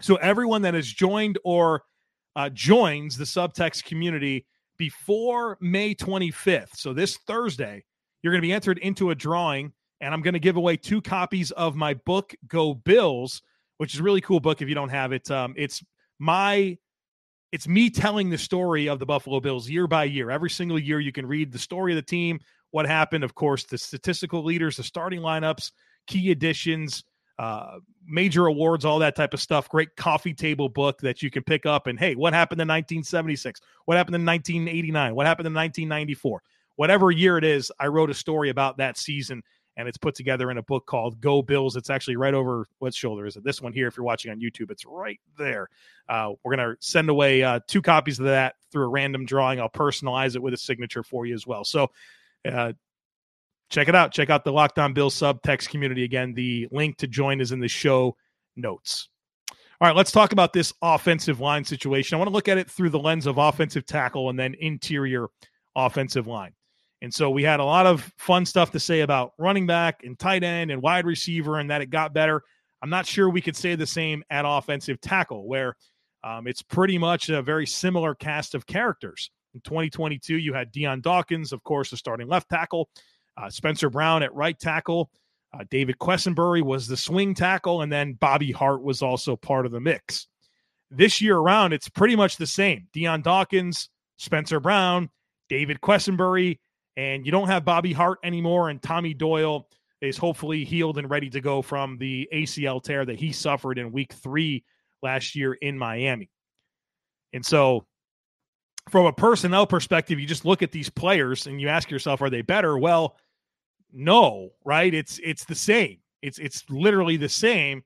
So 0.00 0.16
everyone 0.16 0.62
that 0.62 0.74
has 0.74 0.86
joined 0.86 1.38
or 1.44 1.82
joins 2.52 3.16
the 3.16 3.24
subtext 3.24 3.84
community 3.84 4.44
before 4.82 5.56
May 5.60 5.94
25th, 5.94 6.74
so 6.74 6.92
this 6.92 7.16
Thursday, 7.18 7.84
you're 8.20 8.32
going 8.32 8.42
to 8.42 8.48
be 8.48 8.52
entered 8.52 8.78
into 8.78 9.10
a 9.10 9.14
drawing, 9.14 9.72
and 10.00 10.12
I'm 10.12 10.22
going 10.22 10.34
to 10.34 10.40
give 10.40 10.56
away 10.56 10.76
two 10.76 11.00
copies 11.00 11.52
of 11.52 11.76
my 11.76 11.94
book, 11.94 12.34
Go 12.48 12.74
Bills, 12.74 13.42
which 13.78 13.94
is 13.94 14.00
a 14.00 14.02
really 14.02 14.20
cool 14.20 14.40
book 14.40 14.60
if 14.60 14.68
you 14.68 14.74
don't 14.74 14.88
have 14.88 15.12
it. 15.12 15.30
Um, 15.30 15.54
it's 15.56 15.84
my 16.18 16.76
it's 17.52 17.68
me 17.68 17.90
telling 17.90 18.28
the 18.28 18.36
story 18.36 18.88
of 18.88 18.98
the 18.98 19.06
Buffalo 19.06 19.38
Bills 19.38 19.70
year 19.70 19.86
by 19.86 20.02
year. 20.02 20.32
Every 20.32 20.50
single 20.50 20.80
year, 20.80 20.98
you 20.98 21.12
can 21.12 21.26
read 21.26 21.52
the 21.52 21.60
story 21.60 21.92
of 21.92 21.96
the 21.96 22.02
team, 22.02 22.40
what 22.72 22.84
happened, 22.84 23.22
of 23.22 23.36
course, 23.36 23.62
the 23.62 23.78
statistical 23.78 24.42
leaders, 24.42 24.78
the 24.78 24.82
starting 24.82 25.20
lineups, 25.20 25.70
key 26.08 26.32
additions, 26.32 27.04
uh, 27.38 27.78
major 28.06 28.46
awards, 28.46 28.84
all 28.84 28.98
that 29.00 29.16
type 29.16 29.34
of 29.34 29.40
stuff. 29.40 29.68
Great 29.68 29.94
coffee 29.96 30.34
table 30.34 30.68
book 30.68 31.00
that 31.00 31.22
you 31.22 31.30
can 31.30 31.42
pick 31.42 31.66
up. 31.66 31.86
And 31.86 31.98
hey, 31.98 32.14
what 32.14 32.32
happened 32.32 32.60
in 32.60 32.68
1976? 32.68 33.60
What 33.84 33.96
happened 33.96 34.16
in 34.16 34.26
1989? 34.26 35.14
What 35.14 35.26
happened 35.26 35.46
in 35.46 35.54
1994? 35.54 36.42
Whatever 36.76 37.10
year 37.10 37.38
it 37.38 37.44
is, 37.44 37.70
I 37.78 37.86
wrote 37.86 38.10
a 38.10 38.14
story 38.14 38.50
about 38.50 38.78
that 38.78 38.96
season 38.96 39.42
and 39.76 39.88
it's 39.88 39.96
put 39.96 40.14
together 40.14 40.50
in 40.50 40.58
a 40.58 40.62
book 40.62 40.86
called 40.86 41.20
Go 41.20 41.42
Bills. 41.42 41.76
It's 41.76 41.90
actually 41.90 42.16
right 42.16 42.34
over 42.34 42.66
what 42.78 42.94
shoulder 42.94 43.26
is 43.26 43.36
it? 43.36 43.44
This 43.44 43.62
one 43.62 43.72
here. 43.72 43.86
If 43.86 43.96
you're 43.96 44.04
watching 44.04 44.30
on 44.30 44.40
YouTube, 44.40 44.70
it's 44.70 44.84
right 44.84 45.20
there. 45.38 45.68
Uh, 46.08 46.32
we're 46.44 46.54
gonna 46.56 46.76
send 46.80 47.08
away 47.08 47.42
uh, 47.42 47.60
two 47.66 47.80
copies 47.80 48.18
of 48.18 48.26
that 48.26 48.56
through 48.70 48.84
a 48.84 48.88
random 48.88 49.24
drawing. 49.24 49.60
I'll 49.60 49.70
personalize 49.70 50.36
it 50.36 50.42
with 50.42 50.52
a 50.54 50.58
signature 50.58 51.02
for 51.02 51.26
you 51.26 51.34
as 51.34 51.46
well. 51.46 51.64
So. 51.64 51.90
Uh, 52.44 52.72
check 53.72 53.88
it 53.88 53.94
out. 53.94 54.12
Check 54.12 54.30
out 54.30 54.44
the 54.44 54.52
Locked 54.52 54.78
On 54.78 54.92
Bills 54.92 55.18
subtext 55.18 55.68
community. 55.68 56.04
Again, 56.04 56.34
the 56.34 56.68
link 56.70 56.98
to 56.98 57.06
join 57.06 57.40
is 57.40 57.50
in 57.50 57.58
the 57.58 57.68
show 57.68 58.16
notes. 58.54 59.08
All 59.50 59.88
right, 59.88 59.96
let's 59.96 60.12
talk 60.12 60.32
about 60.32 60.52
this 60.52 60.72
offensive 60.82 61.40
line 61.40 61.64
situation. 61.64 62.14
I 62.14 62.18
want 62.18 62.28
to 62.28 62.32
look 62.32 62.48
at 62.48 62.58
it 62.58 62.70
through 62.70 62.90
the 62.90 63.00
lens 63.00 63.26
of 63.26 63.38
offensive 63.38 63.84
tackle 63.84 64.30
and 64.30 64.38
then 64.38 64.54
interior 64.60 65.26
offensive 65.74 66.28
line. 66.28 66.52
And 67.00 67.12
so 67.12 67.30
we 67.30 67.42
had 67.42 67.58
a 67.58 67.64
lot 67.64 67.86
of 67.86 68.12
fun 68.16 68.46
stuff 68.46 68.70
to 68.72 68.78
say 68.78 69.00
about 69.00 69.32
running 69.38 69.66
back 69.66 70.04
and 70.04 70.16
tight 70.16 70.44
end 70.44 70.70
and 70.70 70.80
wide 70.80 71.04
receiver 71.04 71.58
and 71.58 71.68
that 71.70 71.82
it 71.82 71.90
got 71.90 72.14
better. 72.14 72.42
I'm 72.80 72.90
not 72.90 73.06
sure 73.06 73.28
we 73.28 73.40
could 73.40 73.56
say 73.56 73.74
the 73.74 73.86
same 73.86 74.22
at 74.30 74.44
offensive 74.46 75.00
tackle, 75.00 75.48
where 75.48 75.74
um, 76.22 76.46
it's 76.46 76.62
pretty 76.62 76.98
much 76.98 77.28
a 77.28 77.42
very 77.42 77.66
similar 77.66 78.14
cast 78.14 78.54
of 78.54 78.66
characters. 78.66 79.32
In 79.54 79.60
2022, 79.62 80.36
you 80.36 80.54
had 80.54 80.70
Dion 80.70 81.00
Dawkins, 81.00 81.52
of 81.52 81.64
course, 81.64 81.90
the 81.90 81.96
starting 81.96 82.28
left 82.28 82.48
tackle, 82.48 82.88
uh, 83.36 83.50
Spencer 83.50 83.90
Brown 83.90 84.22
at 84.22 84.34
right 84.34 84.58
tackle, 84.58 85.10
Uh, 85.54 85.64
David 85.70 85.98
Quessenberry 85.98 86.62
was 86.62 86.86
the 86.86 86.96
swing 86.96 87.34
tackle, 87.34 87.82
and 87.82 87.92
then 87.92 88.14
Bobby 88.14 88.52
Hart 88.52 88.82
was 88.82 89.02
also 89.02 89.36
part 89.36 89.66
of 89.66 89.72
the 89.72 89.80
mix. 89.80 90.26
This 90.90 91.20
year 91.20 91.36
around, 91.36 91.72
it's 91.72 91.88
pretty 91.88 92.16
much 92.16 92.36
the 92.36 92.46
same. 92.46 92.88
Dion 92.92 93.22
Dawkins, 93.22 93.90
Spencer 94.16 94.60
Brown, 94.60 95.10
David 95.48 95.80
Quessenberry, 95.80 96.58
and 96.96 97.26
you 97.26 97.32
don't 97.32 97.48
have 97.48 97.64
Bobby 97.64 97.92
Hart 97.92 98.18
anymore, 98.24 98.70
and 98.70 98.82
Tommy 98.82 99.14
Doyle 99.14 99.68
is 100.00 100.16
hopefully 100.16 100.64
healed 100.64 100.98
and 100.98 101.08
ready 101.10 101.30
to 101.30 101.40
go 101.40 101.62
from 101.62 101.98
the 101.98 102.28
ACL 102.32 102.82
tear 102.82 103.04
that 103.04 103.20
he 103.20 103.30
suffered 103.32 103.78
in 103.78 103.92
week 103.92 104.12
three 104.12 104.64
last 105.02 105.34
year 105.36 105.54
in 105.54 105.78
Miami. 105.78 106.30
And 107.32 107.44
so, 107.44 107.86
from 108.90 109.06
a 109.06 109.12
personnel 109.12 109.66
perspective, 109.66 110.18
you 110.18 110.26
just 110.26 110.44
look 110.44 110.62
at 110.62 110.72
these 110.72 110.90
players 110.90 111.46
and 111.46 111.60
you 111.60 111.68
ask 111.68 111.90
yourself, 111.90 112.20
are 112.20 112.30
they 112.30 112.42
better? 112.42 112.76
Well, 112.76 113.16
no, 113.92 114.50
right? 114.64 114.92
It's 114.92 115.20
it's 115.22 115.44
the 115.44 115.54
same. 115.54 115.98
It's 116.22 116.38
it's 116.38 116.64
literally 116.70 117.16
the 117.16 117.28
same. 117.28 117.82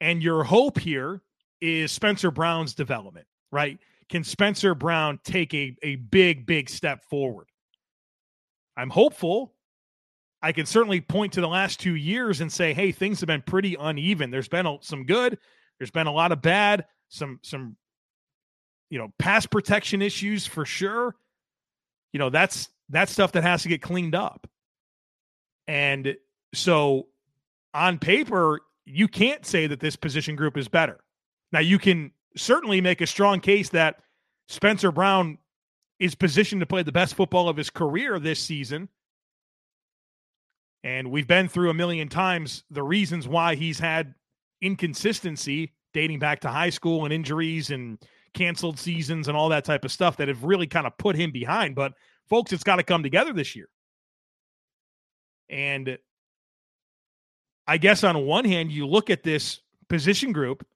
And 0.00 0.22
your 0.22 0.44
hope 0.44 0.78
here 0.78 1.22
is 1.60 1.92
Spencer 1.92 2.30
Brown's 2.30 2.74
development, 2.74 3.26
right? 3.52 3.78
Can 4.08 4.24
Spencer 4.24 4.74
Brown 4.74 5.20
take 5.24 5.52
a, 5.54 5.76
a 5.82 5.96
big, 5.96 6.46
big 6.46 6.70
step 6.70 7.04
forward? 7.04 7.48
I'm 8.76 8.90
hopeful 8.90 9.54
I 10.42 10.52
can 10.52 10.66
certainly 10.66 11.00
point 11.00 11.34
to 11.34 11.40
the 11.40 11.48
last 11.48 11.80
two 11.80 11.96
years 11.96 12.40
and 12.40 12.50
say, 12.50 12.72
hey, 12.72 12.92
things 12.92 13.20
have 13.20 13.26
been 13.26 13.42
pretty 13.42 13.76
uneven. 13.78 14.30
There's 14.30 14.48
been 14.48 14.66
a, 14.66 14.78
some 14.80 15.04
good, 15.04 15.38
there's 15.78 15.90
been 15.90 16.06
a 16.06 16.12
lot 16.12 16.32
of 16.32 16.40
bad, 16.40 16.86
some 17.08 17.38
some 17.42 17.76
you 18.88 18.98
know 18.98 19.12
pass 19.18 19.46
protection 19.46 20.02
issues 20.02 20.46
for 20.46 20.64
sure. 20.64 21.14
You 22.12 22.18
know 22.18 22.30
that's 22.30 22.68
that's 22.88 23.12
stuff 23.12 23.32
that 23.32 23.42
has 23.42 23.62
to 23.62 23.68
get 23.68 23.82
cleaned 23.82 24.14
up. 24.14 24.46
And 25.70 26.16
so 26.52 27.06
on 27.74 27.98
paper, 27.98 28.60
you 28.84 29.06
can't 29.06 29.46
say 29.46 29.66
that 29.66 29.80
this 29.80 29.94
position 29.94 30.34
group 30.34 30.56
is 30.56 30.68
better. 30.68 30.98
Now 31.52 31.60
you 31.60 31.78
can 31.78 32.12
certainly 32.36 32.80
make 32.80 33.00
a 33.00 33.06
strong 33.06 33.40
case 33.40 33.68
that 33.70 33.96
Spencer 34.48 34.90
Brown 34.90 35.38
is 35.98 36.14
positioned 36.14 36.60
to 36.60 36.66
play 36.66 36.82
the 36.82 36.92
best 36.92 37.14
football 37.14 37.48
of 37.48 37.56
his 37.56 37.70
career 37.70 38.18
this 38.18 38.40
season 38.40 38.88
and 40.82 41.10
we've 41.10 41.26
been 41.26 41.48
through 41.48 41.70
a 41.70 41.74
million 41.74 42.08
times 42.08 42.64
the 42.70 42.82
reasons 42.82 43.28
why 43.28 43.54
he's 43.54 43.78
had 43.78 44.14
inconsistency 44.62 45.72
dating 45.92 46.18
back 46.18 46.40
to 46.40 46.48
high 46.48 46.70
school 46.70 47.04
and 47.04 47.12
injuries 47.12 47.70
and 47.70 47.98
canceled 48.32 48.78
seasons 48.78 49.28
and 49.28 49.36
all 49.36 49.48
that 49.48 49.64
type 49.64 49.84
of 49.84 49.92
stuff 49.92 50.16
that 50.16 50.28
have 50.28 50.44
really 50.44 50.66
kind 50.66 50.86
of 50.86 50.96
put 50.96 51.16
him 51.16 51.30
behind. 51.32 51.74
But 51.74 51.92
folks, 52.28 52.52
it's 52.52 52.64
got 52.64 52.76
to 52.76 52.82
come 52.82 53.02
together 53.02 53.32
this 53.32 53.54
year. 53.56 53.68
And 55.50 55.98
I 57.66 57.76
guess 57.76 58.04
on 58.04 58.24
one 58.24 58.44
hand, 58.44 58.72
you 58.72 58.86
look 58.86 59.10
at 59.10 59.22
this 59.22 59.60
position 59.88 60.32
group 60.32 60.66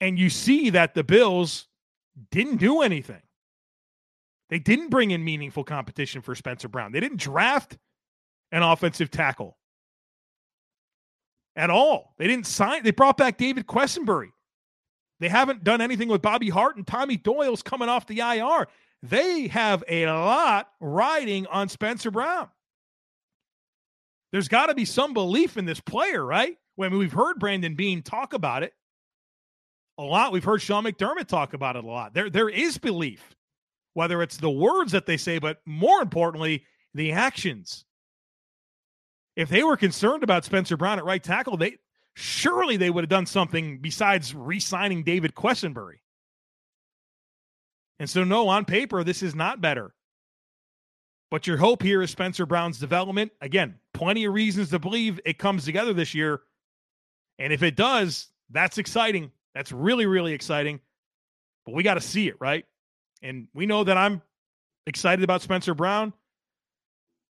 and 0.00 0.18
you 0.18 0.30
see 0.30 0.70
that 0.70 0.94
the 0.94 1.04
Bills 1.04 1.66
didn't 2.30 2.56
do 2.56 2.82
anything. 2.82 3.22
They 4.50 4.58
didn't 4.58 4.90
bring 4.90 5.10
in 5.10 5.24
meaningful 5.24 5.64
competition 5.64 6.22
for 6.22 6.34
Spencer 6.34 6.68
Brown. 6.68 6.92
They 6.92 7.00
didn't 7.00 7.20
draft 7.20 7.76
an 8.52 8.62
offensive 8.62 9.10
tackle 9.10 9.56
at 11.56 11.70
all. 11.70 12.14
They 12.18 12.26
didn't 12.26 12.46
sign. 12.46 12.82
They 12.84 12.92
brought 12.92 13.16
back 13.16 13.38
David 13.38 13.66
Quessenberry. 13.66 14.30
They 15.20 15.28
haven't 15.28 15.64
done 15.64 15.80
anything 15.80 16.08
with 16.08 16.22
Bobby 16.22 16.50
Hart 16.50 16.76
and 16.76 16.86
Tommy 16.86 17.16
Doyle's 17.16 17.62
coming 17.62 17.88
off 17.88 18.06
the 18.06 18.20
IR. 18.20 18.68
They 19.02 19.48
have 19.48 19.82
a 19.88 20.06
lot 20.06 20.70
riding 20.80 21.46
on 21.46 21.68
Spencer 21.68 22.10
Brown. 22.10 22.48
There's 24.34 24.48
got 24.48 24.66
to 24.66 24.74
be 24.74 24.84
some 24.84 25.14
belief 25.14 25.56
in 25.56 25.64
this 25.64 25.78
player, 25.78 26.26
right? 26.26 26.56
When 26.74 26.98
we've 26.98 27.12
heard 27.12 27.38
Brandon 27.38 27.76
Beane 27.76 28.02
talk 28.02 28.32
about 28.32 28.64
it 28.64 28.72
a 29.96 30.02
lot, 30.02 30.32
we've 30.32 30.42
heard 30.42 30.60
Sean 30.60 30.82
McDermott 30.82 31.28
talk 31.28 31.54
about 31.54 31.76
it 31.76 31.84
a 31.84 31.86
lot. 31.86 32.14
There, 32.14 32.28
there 32.28 32.48
is 32.48 32.76
belief, 32.76 33.36
whether 33.92 34.24
it's 34.24 34.36
the 34.36 34.50
words 34.50 34.90
that 34.90 35.06
they 35.06 35.18
say, 35.18 35.38
but 35.38 35.58
more 35.64 36.02
importantly, 36.02 36.64
the 36.94 37.12
actions 37.12 37.84
if 39.36 39.48
they 39.48 39.62
were 39.62 39.76
concerned 39.76 40.24
about 40.24 40.44
Spencer 40.44 40.76
Brown 40.76 40.98
at 40.98 41.04
right 41.04 41.22
tackle, 41.22 41.56
they 41.56 41.76
surely 42.14 42.76
they 42.76 42.90
would 42.90 43.04
have 43.04 43.08
done 43.08 43.26
something 43.26 43.78
besides 43.78 44.34
re-signing 44.34 45.04
David 45.04 45.36
Quessenberry. 45.36 46.00
And 48.00 48.10
so, 48.10 48.24
no, 48.24 48.48
on 48.48 48.64
paper, 48.64 49.04
this 49.04 49.22
is 49.22 49.36
not 49.36 49.60
better. 49.60 49.94
But 51.30 51.46
your 51.46 51.56
hope 51.56 51.82
here 51.82 52.02
is 52.02 52.10
Spencer 52.10 52.46
Brown's 52.46 52.78
development. 52.78 53.32
Again, 53.40 53.74
plenty 53.92 54.24
of 54.24 54.34
reasons 54.34 54.70
to 54.70 54.78
believe 54.78 55.20
it 55.24 55.38
comes 55.38 55.64
together 55.64 55.92
this 55.92 56.14
year. 56.14 56.42
And 57.38 57.52
if 57.52 57.62
it 57.62 57.76
does, 57.76 58.28
that's 58.50 58.78
exciting. 58.78 59.32
That's 59.54 59.72
really, 59.72 60.06
really 60.06 60.32
exciting. 60.32 60.80
But 61.64 61.74
we 61.74 61.82
got 61.82 61.94
to 61.94 62.00
see 62.00 62.28
it, 62.28 62.36
right? 62.40 62.64
And 63.22 63.48
we 63.54 63.66
know 63.66 63.84
that 63.84 63.96
I'm 63.96 64.22
excited 64.86 65.24
about 65.24 65.42
Spencer 65.42 65.74
Brown. 65.74 66.12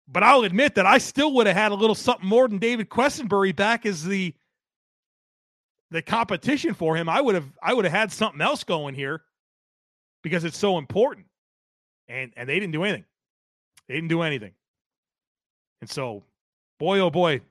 But 0.08 0.22
I'll 0.22 0.44
admit 0.44 0.74
that 0.74 0.86
I 0.86 0.98
still 0.98 1.32
would 1.34 1.46
have 1.46 1.56
had 1.56 1.72
a 1.72 1.76
little 1.76 1.94
something 1.94 2.28
more 2.28 2.48
than 2.48 2.58
David 2.58 2.88
Quessenberry 2.88 3.54
back 3.54 3.86
as 3.86 4.04
the 4.04 4.34
the 5.90 6.02
competition 6.02 6.74
for 6.74 6.96
him. 6.96 7.08
I 7.08 7.20
would 7.20 7.34
have 7.34 7.52
I 7.62 7.74
would 7.74 7.84
have 7.84 7.92
had 7.92 8.10
something 8.10 8.40
else 8.40 8.64
going 8.64 8.94
here 8.94 9.22
because 10.22 10.44
it's 10.44 10.58
so 10.58 10.78
important. 10.78 11.26
And 12.08 12.32
and 12.36 12.48
they 12.48 12.58
didn't 12.58 12.72
do 12.72 12.82
anything. 12.82 13.04
They 13.92 13.98
didn't 13.98 14.08
do 14.08 14.22
anything. 14.22 14.52
And 15.80 15.90
so, 15.90 16.24
boy 16.78 17.00
oh 17.00 17.10
boy, 17.10 17.42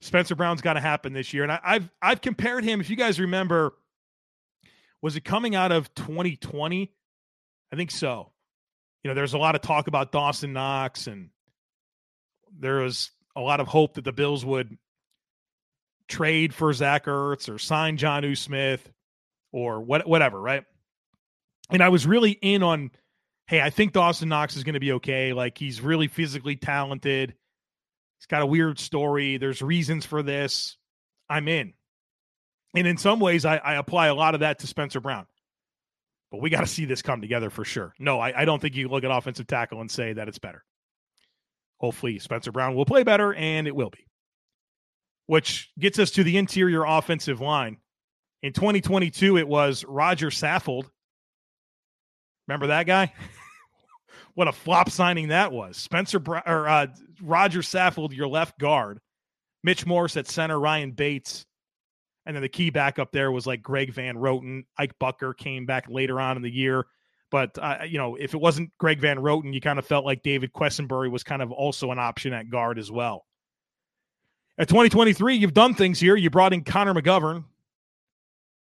Spencer 0.00 0.34
Brown's 0.34 0.60
got 0.60 0.74
to 0.74 0.80
happen 0.80 1.12
this 1.12 1.32
year. 1.32 1.42
And 1.42 1.52
I, 1.52 1.60
I've 1.64 1.90
I've 2.02 2.20
compared 2.20 2.64
him. 2.64 2.80
If 2.80 2.90
you 2.90 2.96
guys 2.96 3.18
remember, 3.18 3.74
was 5.00 5.16
it 5.16 5.24
coming 5.24 5.54
out 5.54 5.72
of 5.72 5.94
2020? 5.94 6.92
I 7.72 7.76
think 7.76 7.90
so 7.90 8.32
you 9.06 9.10
know, 9.10 9.14
there's 9.14 9.34
a 9.34 9.38
lot 9.38 9.54
of 9.54 9.60
talk 9.60 9.86
about 9.86 10.10
Dawson 10.10 10.52
Knox, 10.52 11.06
and 11.06 11.30
there 12.58 12.78
was 12.80 13.12
a 13.36 13.40
lot 13.40 13.60
of 13.60 13.68
hope 13.68 13.94
that 13.94 14.02
the 14.02 14.10
Bills 14.10 14.44
would 14.44 14.76
trade 16.08 16.52
for 16.52 16.72
Zach 16.72 17.04
Ertz 17.04 17.48
or 17.48 17.56
sign 17.56 17.98
Jonnu 17.98 18.36
Smith 18.36 18.92
or 19.52 19.80
what, 19.80 20.08
whatever, 20.08 20.40
right? 20.40 20.64
And 21.70 21.84
I 21.84 21.90
was 21.90 22.04
really 22.04 22.32
in 22.32 22.64
on, 22.64 22.90
hey, 23.46 23.60
I 23.60 23.70
think 23.70 23.92
Dawson 23.92 24.28
Knox 24.28 24.56
is 24.56 24.64
going 24.64 24.74
to 24.74 24.80
be 24.80 24.92
okay. 24.92 25.32
Like 25.32 25.58
he's 25.58 25.80
really 25.80 26.08
physically 26.08 26.56
talented. 26.56 27.34
He's 28.18 28.26
got 28.26 28.42
a 28.42 28.46
weird 28.46 28.78
story. 28.78 29.36
There's 29.36 29.62
reasons 29.62 30.06
for 30.06 30.22
this. 30.22 30.76
I'm 31.28 31.48
in. 31.48 31.74
And 32.74 32.86
in 32.86 32.96
some 32.96 33.20
ways, 33.20 33.44
I, 33.44 33.56
I 33.56 33.74
apply 33.74 34.08
a 34.08 34.14
lot 34.14 34.34
of 34.34 34.40
that 34.40 34.58
to 34.60 34.66
Spencer 34.66 35.00
Brown. 35.00 35.26
But 36.30 36.42
we 36.42 36.50
got 36.50 36.60
to 36.60 36.66
see 36.66 36.84
this 36.84 37.02
come 37.02 37.20
together 37.20 37.50
for 37.50 37.64
sure. 37.64 37.94
No, 37.98 38.18
I, 38.18 38.42
I 38.42 38.44
don't 38.44 38.60
think 38.60 38.74
you 38.74 38.88
look 38.88 39.04
at 39.04 39.10
offensive 39.10 39.46
tackle 39.46 39.80
and 39.80 39.90
say 39.90 40.12
that 40.12 40.28
it's 40.28 40.38
better. 40.38 40.64
Hopefully, 41.78 42.18
Spencer 42.18 42.52
Brown 42.52 42.74
will 42.74 42.84
play 42.84 43.04
better, 43.04 43.32
and 43.34 43.66
it 43.66 43.76
will 43.76 43.90
be. 43.90 44.06
Which 45.26 45.70
gets 45.78 45.98
us 45.98 46.10
to 46.12 46.24
the 46.24 46.36
interior 46.36 46.84
offensive 46.84 47.40
line. 47.40 47.78
In 48.42 48.52
2022, 48.52 49.38
it 49.38 49.46
was 49.46 49.84
Roger 49.84 50.28
Saffold. 50.30 50.88
Remember 52.46 52.68
that 52.68 52.86
guy? 52.86 53.12
what 54.34 54.48
a 54.48 54.52
flop 54.52 54.90
signing 54.90 55.28
that 55.28 55.52
was. 55.52 55.76
Spencer 55.76 56.18
Bra- 56.18 56.42
or 56.46 56.68
uh, 56.68 56.86
Roger 57.22 57.60
Saffold, 57.60 58.14
your 58.14 58.28
left 58.28 58.58
guard. 58.58 59.00
Mitch 59.62 59.86
Morse 59.86 60.16
at 60.16 60.28
center. 60.28 60.60
Ryan 60.60 60.92
Bates 60.92 61.46
and 62.26 62.34
then 62.34 62.42
the 62.42 62.48
key 62.48 62.70
backup 62.70 63.12
there 63.12 63.30
was 63.30 63.46
like 63.46 63.62
Greg 63.62 63.92
Van 63.92 64.16
Roten. 64.16 64.64
Ike 64.76 64.98
Boettger 64.98 65.34
came 65.34 65.64
back 65.64 65.86
later 65.88 66.20
on 66.20 66.36
in 66.36 66.42
the 66.42 66.50
year. 66.50 66.84
But, 67.30 67.56
uh, 67.58 67.78
you 67.88 67.98
know, 67.98 68.16
if 68.16 68.34
it 68.34 68.40
wasn't 68.40 68.70
Greg 68.78 69.00
Van 69.00 69.18
Roten, 69.18 69.54
you 69.54 69.60
kind 69.60 69.78
of 69.78 69.86
felt 69.86 70.04
like 70.04 70.22
David 70.22 70.52
Quessenberry 70.52 71.10
was 71.10 71.22
kind 71.22 71.40
of 71.40 71.52
also 71.52 71.92
an 71.92 71.98
option 71.98 72.32
at 72.32 72.50
guard 72.50 72.78
as 72.78 72.90
well. 72.90 73.24
At 74.58 74.68
2023, 74.68 75.36
you've 75.36 75.54
done 75.54 75.74
things 75.74 76.00
here. 76.00 76.16
You 76.16 76.30
brought 76.30 76.52
in 76.52 76.64
Connor 76.64 76.94
McGovern, 76.94 77.44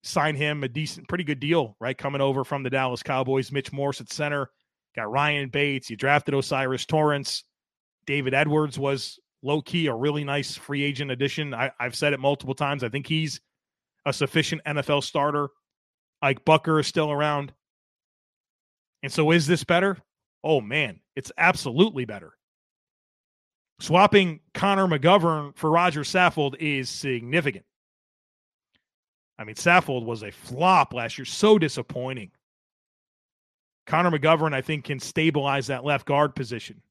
signed 0.03 0.37
him 0.37 0.63
a 0.63 0.69
decent, 0.69 1.09
pretty 1.09 1.25
good 1.25 1.41
deal, 1.41 1.77
right? 1.81 1.97
Coming 1.97 2.21
over 2.21 2.45
from 2.45 2.63
the 2.63 2.71
Dallas 2.71 3.03
Cowboys. 3.03 3.53
Mitch 3.53 3.73
Morse 3.73 4.01
at 4.01 4.13
center. 4.13 4.51
Got 4.97 5.11
Ryan 5.11 5.49
Bates. 5.49 5.91
You 5.91 5.97
drafted 5.97 6.35
O'Cyrus 6.35 6.87
Torrence. 6.87 7.45
David 8.07 8.35
Edwards 8.35 8.79
was 8.79 9.19
low 9.43 9.61
key 9.61 9.87
a 9.87 9.95
really 9.95 10.25
nice 10.25 10.57
free 10.57 10.83
agent 10.83 11.11
addition. 11.11 11.55
I, 11.55 11.71
have 11.79 11.95
said 11.95 12.13
it 12.13 12.21
multiple 12.21 12.55
times. 12.55 12.83
I 12.83 12.89
think 12.89 13.07
he's 13.07 13.41
a 14.07 14.13
sufficient 14.13 14.63
NFL 14.65 15.05
starter. 15.05 15.49
Ike 16.23 16.45
Boettger 16.45 16.81
is 16.81 16.87
still 16.87 17.13
around. 17.13 17.53
And 19.03 19.13
so 19.13 19.31
is 19.31 19.47
this 19.47 19.63
better? 19.65 19.99
Oh 20.43 20.61
man, 20.61 21.01
it's 21.15 21.31
absolutely 21.39 22.05
better. 22.05 22.33
Swapping 23.81 24.41
Connor 24.55 24.89
McGovern 24.89 25.57
for 25.57 25.71
Roger 25.71 26.01
Saffold 26.01 26.57
is 26.59 26.89
significant. 26.89 27.65
I 29.39 29.45
mean, 29.45 29.55
Saffold 29.55 30.05
was 30.05 30.23
a 30.23 30.33
flop 30.33 30.93
last 30.93 31.17
year, 31.17 31.25
so 31.25 31.59
disappointing. 31.59 32.33
Connor 33.87 34.11
McGovern, 34.11 34.53
I 34.53 34.61
think, 34.63 34.85
can 34.85 34.99
stabilize 34.99 35.69
that 35.69 35.85
left 35.85 36.07
guard 36.07 36.35
position. 36.35 36.83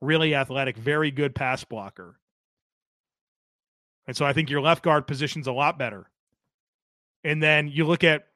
really 0.00 0.34
athletic, 0.34 0.76
very 0.76 1.10
good 1.10 1.34
pass 1.34 1.64
blocker. 1.64 2.18
And 4.06 4.16
so 4.16 4.26
I 4.26 4.32
think 4.32 4.50
your 4.50 4.60
left 4.60 4.82
guard 4.82 5.06
position's 5.06 5.46
a 5.46 5.52
lot 5.52 5.78
better. 5.78 6.10
And 7.24 7.42
then 7.42 7.68
you 7.68 7.86
look 7.86 8.04
at 8.04 8.26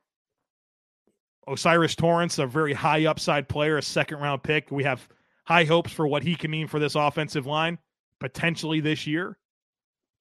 O'Cyrus 1.47 1.95
Torrence, 1.95 2.39
a 2.39 2.47
very 2.47 2.73
high 2.73 3.07
upside 3.07 3.49
player, 3.49 3.77
a 3.77 3.83
second 3.83 4.19
round 4.19 4.43
pick. 4.43 4.71
We 4.71 4.85
have 4.85 5.07
high 5.45 5.65
hopes 5.65 5.93
for 5.93 6.07
what 6.07 6.23
he 6.23 6.35
can 6.35 6.51
mean 6.51 6.69
for 6.69 6.79
this 6.79 6.95
offensive 6.95 7.47
line 7.47 7.79
potentially 8.21 8.81
this 8.81 9.07
year. 9.07 9.39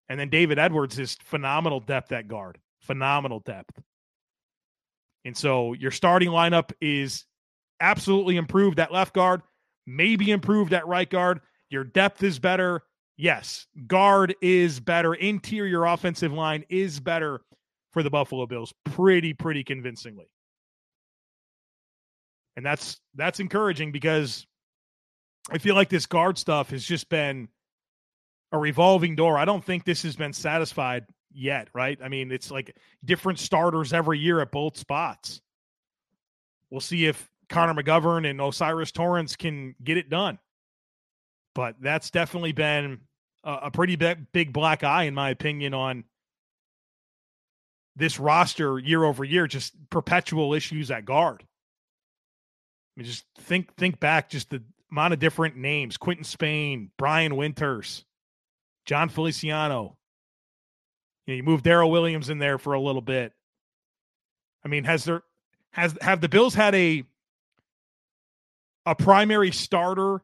And 0.10 0.20
then 0.20 0.30
David 0.30 0.60
Edwards 0.60 1.00
is 1.00 1.18
phenomenal 1.24 1.80
depth 1.80 2.12
at 2.12 2.28
guard, 2.28 2.58
phenomenal 2.88 3.42
depth. 3.42 3.80
And 5.26 5.36
so 5.36 5.74
your 5.74 5.92
starting 5.92 6.30
lineup 6.30 6.72
is 6.82 7.26
absolutely 7.80 8.38
improved 8.38 8.80
at 8.80 8.92
left 8.92 9.14
guard, 9.14 9.42
maybe 9.86 10.32
improved 10.32 10.74
at 10.74 10.88
right 10.88 11.10
guard. 11.10 11.42
Your 11.70 11.84
depth 11.84 12.24
is 12.24 12.40
better. 12.40 12.84
Yes, 13.18 13.68
guard 13.88 14.36
is 14.42 14.80
better. 14.80 15.14
Interior 15.14 15.86
offensive 15.86 16.32
line 16.32 16.64
is 16.70 17.00
better 17.00 17.42
for 17.92 18.04
the 18.04 18.10
Buffalo 18.10 18.46
Bills 18.46 18.74
pretty 18.86 19.34
pretty 19.34 19.64
convincingly. 19.64 20.30
And 22.56 22.66
that's 22.66 23.00
that's 23.16 23.40
encouraging 23.40 23.92
because 23.92 24.46
I 25.52 25.58
feel 25.58 25.76
like 25.76 25.90
this 25.90 26.06
guard 26.06 26.38
stuff 26.38 26.70
has 26.70 26.84
just 26.84 27.10
been 27.10 27.50
a 28.52 28.58
revolving 28.58 29.16
door. 29.16 29.38
I 29.38 29.46
don't 29.46 29.64
think 29.64 29.84
this 29.84 30.04
has 30.04 30.16
been 30.16 30.34
satisfied 30.34 31.06
yet, 31.38 31.70
right? 31.74 31.98
I 32.04 32.10
mean, 32.10 32.32
it's 32.32 32.52
like 32.52 32.76
different 33.06 33.40
starters 33.40 33.94
every 33.94 34.20
year 34.20 34.42
at 34.42 34.52
both 34.52 34.78
spots. 34.78 35.42
We'll 36.70 36.82
see 36.82 37.06
if 37.06 37.30
Connor 37.50 37.82
McGovern 37.82 38.30
and 38.30 38.42
O'Cyrus 38.42 38.92
Torrence 38.92 39.36
can 39.36 39.76
get 39.84 39.98
it 39.98 40.10
done. 40.10 40.40
But 41.56 41.76
that's 41.80 42.12
definitely 42.12 42.52
been 42.52 43.00
a, 43.44 43.54
a 43.64 43.72
pretty 43.72 43.96
big, 43.96 44.32
big 44.32 44.54
black 44.54 44.84
eye, 44.84 45.04
in 45.04 45.14
my 45.14 45.30
opinion, 45.30 45.74
on 45.74 46.04
this 47.96 48.20
roster 48.20 48.78
year 48.78 49.04
over 49.04 49.24
year, 49.24 49.48
just 49.48 49.74
perpetual 49.90 50.54
issues 50.54 50.92
at 50.92 51.06
guard. 51.06 51.44
I 51.44 53.00
mean, 53.00 53.06
just 53.06 53.26
think 53.40 53.74
think 53.76 54.00
back, 54.00 54.30
just 54.30 54.50
the 54.50 54.62
amount 54.92 55.14
of 55.14 55.20
different 55.20 55.56
names: 55.56 55.98
Quinton 55.98 56.24
Spain, 56.24 56.92
Brian 56.98 57.36
Winters, 57.36 58.06
Jon 58.86 59.10
Feliciano. 59.10 59.98
You, 61.28 61.34
know, 61.34 61.38
you 61.38 61.44
move 61.44 61.62
Daryl 61.62 61.92
Williams 61.92 62.30
in 62.30 62.40
there 62.40 62.58
for 62.58 62.74
a 62.74 62.80
little 62.80 63.02
bit. 63.02 63.34
I 64.66 64.70
mean, 64.70 64.86
has 64.86 65.04
there 65.04 65.22
has 65.72 65.96
have 66.02 66.22
the 66.22 66.30
Bills 66.30 66.56
had 66.56 66.74
a 66.74 67.04
a 68.86 68.96
primary 68.96 69.52
starter 69.52 70.22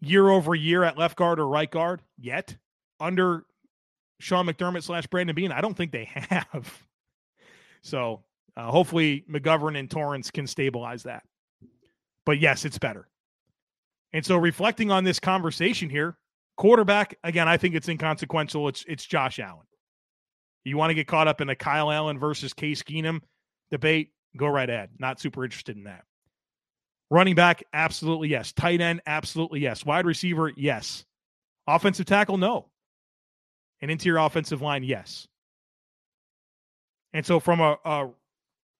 year 0.00 0.28
over 0.28 0.54
year 0.54 0.84
at 0.84 0.96
left 0.96 1.16
guard 1.16 1.40
or 1.40 1.48
right 1.48 1.70
guard 1.70 2.02
yet 2.18 2.56
under 3.00 3.44
Sean 4.20 4.46
McDermott 4.46 4.82
slash 4.82 5.06
Brandon 5.06 5.34
Beane? 5.34 5.52
I 5.52 5.60
don't 5.60 5.76
think 5.76 5.90
they 5.90 6.04
have. 6.12 6.82
So 7.80 8.22
uh, 8.56 8.70
hopefully 8.70 9.24
McGovern 9.30 9.78
and 9.78 9.90
Torrence 9.90 10.30
can 10.30 10.46
stabilize 10.46 11.04
that. 11.04 11.24
But 12.26 12.38
yes, 12.38 12.64
it's 12.64 12.78
better. 12.78 13.08
And 14.12 14.24
so 14.24 14.36
reflecting 14.36 14.90
on 14.90 15.04
this 15.04 15.18
conversation 15.18 15.88
here, 15.88 16.18
quarterback, 16.56 17.16
again, 17.24 17.48
I 17.48 17.56
think 17.56 17.74
it's 17.74 17.88
inconsequential. 17.88 18.68
It's 18.68 18.84
it's 18.86 19.06
Josh 19.06 19.38
Allen. 19.38 19.67
You 20.68 20.76
want 20.76 20.90
to 20.90 20.94
get 20.94 21.06
caught 21.06 21.28
up 21.28 21.40
in 21.40 21.48
a 21.48 21.56
Kyle 21.56 21.90
Allen 21.90 22.18
versus 22.18 22.52
Case 22.52 22.82
Keenum 22.82 23.20
debate, 23.70 24.10
go 24.36 24.46
right 24.46 24.68
ahead. 24.68 24.90
Not 24.98 25.20
super 25.20 25.44
interested 25.44 25.76
in 25.76 25.84
that. 25.84 26.04
Running 27.10 27.34
back, 27.34 27.64
absolutely 27.72 28.28
yes. 28.28 28.52
Tight 28.52 28.80
end, 28.80 29.00
absolutely 29.06 29.60
yes. 29.60 29.84
Wide 29.84 30.06
receiver, 30.06 30.52
yes. 30.56 31.04
Offensive 31.66 32.06
tackle, 32.06 32.36
no. 32.36 32.66
An 33.80 33.90
interior 33.90 34.18
offensive 34.18 34.60
line, 34.60 34.82
yes. 34.82 35.26
And 37.12 37.24
so, 37.24 37.40
from 37.40 37.60
a, 37.60 37.78
a 37.84 38.10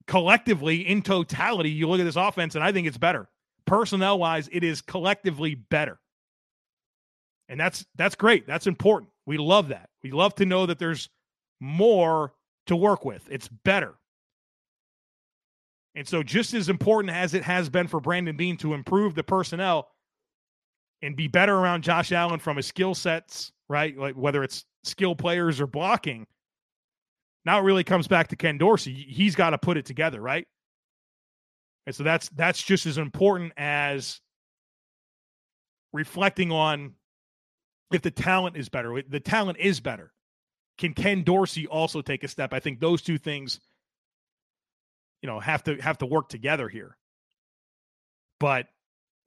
collectively 0.07 0.87
in 0.87 1.01
totality, 1.03 1.71
you 1.71 1.89
look 1.89 2.01
at 2.01 2.05
this 2.05 2.17
offense, 2.17 2.55
and 2.55 2.65
I 2.65 2.73
think 2.73 2.87
it's 2.87 2.99
better. 2.99 3.29
Personnel 3.65 4.19
wise, 4.19 4.49
it 4.53 4.65
is 4.65 4.81
collectively 4.83 5.55
better. 5.55 5.99
And 7.49 7.59
that's 7.59 7.87
that's 7.95 8.15
great. 8.15 8.47
That's 8.47 8.67
important. 8.67 9.11
We 9.25 9.39
love 9.39 9.69
that. 9.69 9.89
We 10.03 10.11
love 10.11 10.35
to 10.37 10.47
know 10.47 10.67
that 10.67 10.79
there's 10.79 11.09
more 11.61 12.35
to 12.67 12.77
work 12.77 13.05
with. 13.05 13.27
It's 13.31 13.49
better. 13.49 13.95
And 15.95 16.07
so, 16.07 16.23
just 16.23 16.55
as 16.55 16.69
important 16.69 17.13
as 17.13 17.35
it 17.35 17.43
has 17.43 17.69
been 17.69 17.89
for 17.89 18.01
Brandon 18.01 18.37
Beane 18.37 18.57
to 18.59 18.75
improve 18.75 19.15
the 19.15 19.25
personnel 19.25 19.89
and 21.03 21.17
be 21.17 21.29
better 21.29 21.55
around 21.55 21.83
Josh 21.83 22.13
Allen 22.13 22.41
from 22.41 22.57
his 22.57 22.67
skill 22.67 22.95
sets, 22.95 23.53
right? 23.69 23.97
Like 23.97 24.15
whether 24.15 24.43
it's 24.43 24.65
skill 24.85 25.17
players 25.17 25.61
or 25.61 25.67
blocking, 25.67 26.27
now 27.45 27.59
it 27.59 27.63
really 27.63 27.85
comes 27.85 28.07
back 28.07 28.29
to 28.29 28.37
Ken 28.37 28.59
Dorsey. 28.59 28.93
He's 28.93 29.35
got 29.35 29.51
to 29.51 29.59
put 29.59 29.77
it 29.77 29.87
together, 29.87 30.21
right? 30.21 30.47
And 31.87 31.95
so 31.95 32.05
that's 32.05 32.29
that's 32.31 32.63
just 32.63 32.85
as 32.85 32.99
important 32.99 33.53
as 33.57 34.21
reflecting 35.93 36.53
on 36.53 36.93
if 37.93 38.03
the 38.03 38.11
talent 38.11 38.57
is 38.57 38.69
better. 38.69 39.03
The 39.09 39.21
talent 39.21 39.59
is 39.59 39.81
better. 39.81 40.13
Can 40.79 40.95
Ken 40.95 41.25
Dorsey 41.25 41.67
also 41.67 42.01
take 42.01 42.25
a 42.25 42.29
step? 42.29 42.53
I 42.55 42.61
think 42.61 42.81
those 42.81 43.03
two 43.03 43.19
things 43.19 43.61
you 45.21 45.27
know 45.27 45.41
have 45.41 45.65
to 45.65 45.77
have 45.77 45.99
to 45.99 46.07
work 46.07 46.29
together 46.29 46.69
here. 46.69 46.97
But 48.41 48.69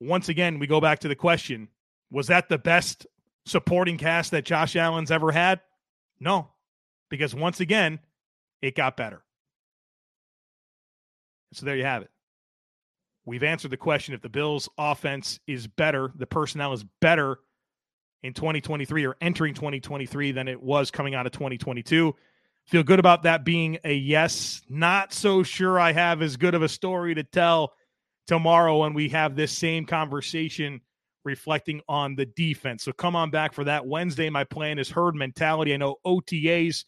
once 0.00 0.28
again, 0.28 0.58
we 0.58 0.66
go 0.66 0.80
back 0.80 1.00
to 1.00 1.08
the 1.08 1.14
question: 1.14 1.68
Was 2.10 2.28
that 2.28 2.48
the 2.48 2.58
best 2.58 3.06
supporting 3.44 3.98
cast 3.98 4.30
that 4.30 4.44
Josh 4.44 4.74
Allen's 4.74 5.10
ever 5.10 5.30
had? 5.30 5.60
No, 6.18 6.48
because 7.10 7.34
once 7.34 7.60
again, 7.60 8.00
it 8.62 8.74
got 8.74 8.96
better. 8.96 9.22
So 11.52 11.66
there 11.66 11.76
you 11.76 11.84
have 11.84 12.02
it. 12.02 12.10
We've 13.26 13.42
answered 13.42 13.70
the 13.70 13.76
question 13.76 14.14
if 14.14 14.22
the 14.22 14.28
Bills' 14.28 14.68
offense 14.78 15.38
is 15.46 15.66
better, 15.66 16.12
the 16.16 16.26
personnel 16.26 16.72
is 16.72 16.84
better 17.00 17.38
in 18.22 18.32
2023 18.34 19.06
or 19.06 19.16
entering 19.20 19.54
2023 19.54 20.32
than 20.32 20.48
it 20.48 20.62
was 20.62 20.90
coming 20.90 21.14
out 21.14 21.26
of 21.26 21.32
2022. 21.32 22.14
Feel 22.66 22.82
good 22.82 23.00
about 23.00 23.24
that 23.24 23.44
being 23.44 23.78
a 23.84 23.92
yes. 23.92 24.62
Not 24.68 25.12
so 25.12 25.42
sure 25.42 25.80
I 25.80 25.92
have 25.92 26.22
as 26.22 26.36
good 26.36 26.54
of 26.54 26.62
a 26.62 26.68
story 26.68 27.14
to 27.14 27.24
tell 27.24 27.72
tomorrow 28.26 28.78
when 28.78 28.94
we 28.94 29.08
have 29.08 29.34
this 29.34 29.52
same 29.52 29.84
conversation 29.84 30.80
reflecting 31.24 31.80
on 31.88 32.14
the 32.14 32.26
defense. 32.26 32.84
So 32.84 32.92
come 32.92 33.16
on 33.16 33.30
back 33.30 33.52
for 33.52 33.64
that. 33.64 33.86
Wednesday, 33.86 34.30
my 34.30 34.44
plan 34.44 34.78
is 34.78 34.90
herd 34.90 35.14
mentality. 35.14 35.74
I 35.74 35.76
know 35.76 35.96
OTAs 36.06 36.84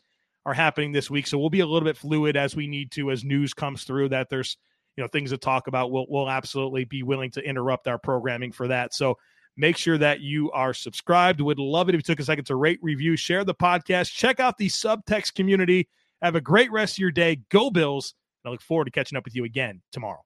are 0.46 0.54
happening 0.54 0.92
this 0.92 1.10
week, 1.10 1.26
so 1.26 1.38
we'll 1.38 1.50
be 1.50 1.60
a 1.60 1.66
little 1.66 1.86
bit 1.86 1.96
fluid 1.96 2.36
as 2.36 2.54
we 2.54 2.66
need 2.66 2.92
to 2.92 3.10
as 3.10 3.24
news 3.24 3.54
comes 3.54 3.84
through 3.84 4.10
that 4.10 4.28
there's 4.30 4.56
you 4.96 5.02
know 5.02 5.08
things 5.08 5.30
to 5.30 5.38
talk 5.38 5.66
about. 5.66 5.90
We'll 5.90 6.06
we'll 6.08 6.30
absolutely 6.30 6.84
be 6.84 7.02
willing 7.02 7.30
to 7.32 7.42
interrupt 7.42 7.88
our 7.88 7.98
programming 7.98 8.52
for 8.52 8.68
that. 8.68 8.94
So 8.94 9.18
Make 9.56 9.76
sure 9.76 9.98
that 9.98 10.20
you 10.20 10.50
are 10.50 10.74
subscribed. 10.74 11.40
Would 11.40 11.58
love 11.58 11.88
it 11.88 11.94
if 11.94 12.00
you 12.00 12.02
took 12.02 12.20
a 12.20 12.24
second 12.24 12.44
to 12.46 12.56
rate, 12.56 12.80
review, 12.82 13.16
share 13.16 13.44
the 13.44 13.54
podcast. 13.54 14.12
Check 14.12 14.40
out 14.40 14.58
the 14.58 14.68
subtext 14.68 15.34
community. 15.34 15.88
Have 16.22 16.34
a 16.34 16.40
great 16.40 16.72
rest 16.72 16.94
of 16.94 16.98
your 16.98 17.12
day. 17.12 17.40
Go 17.50 17.70
Bills. 17.70 18.14
I 18.44 18.50
look 18.50 18.60
forward 18.60 18.86
to 18.86 18.90
catching 18.90 19.16
up 19.16 19.24
with 19.24 19.34
you 19.34 19.44
again 19.44 19.80
tomorrow. 19.92 20.22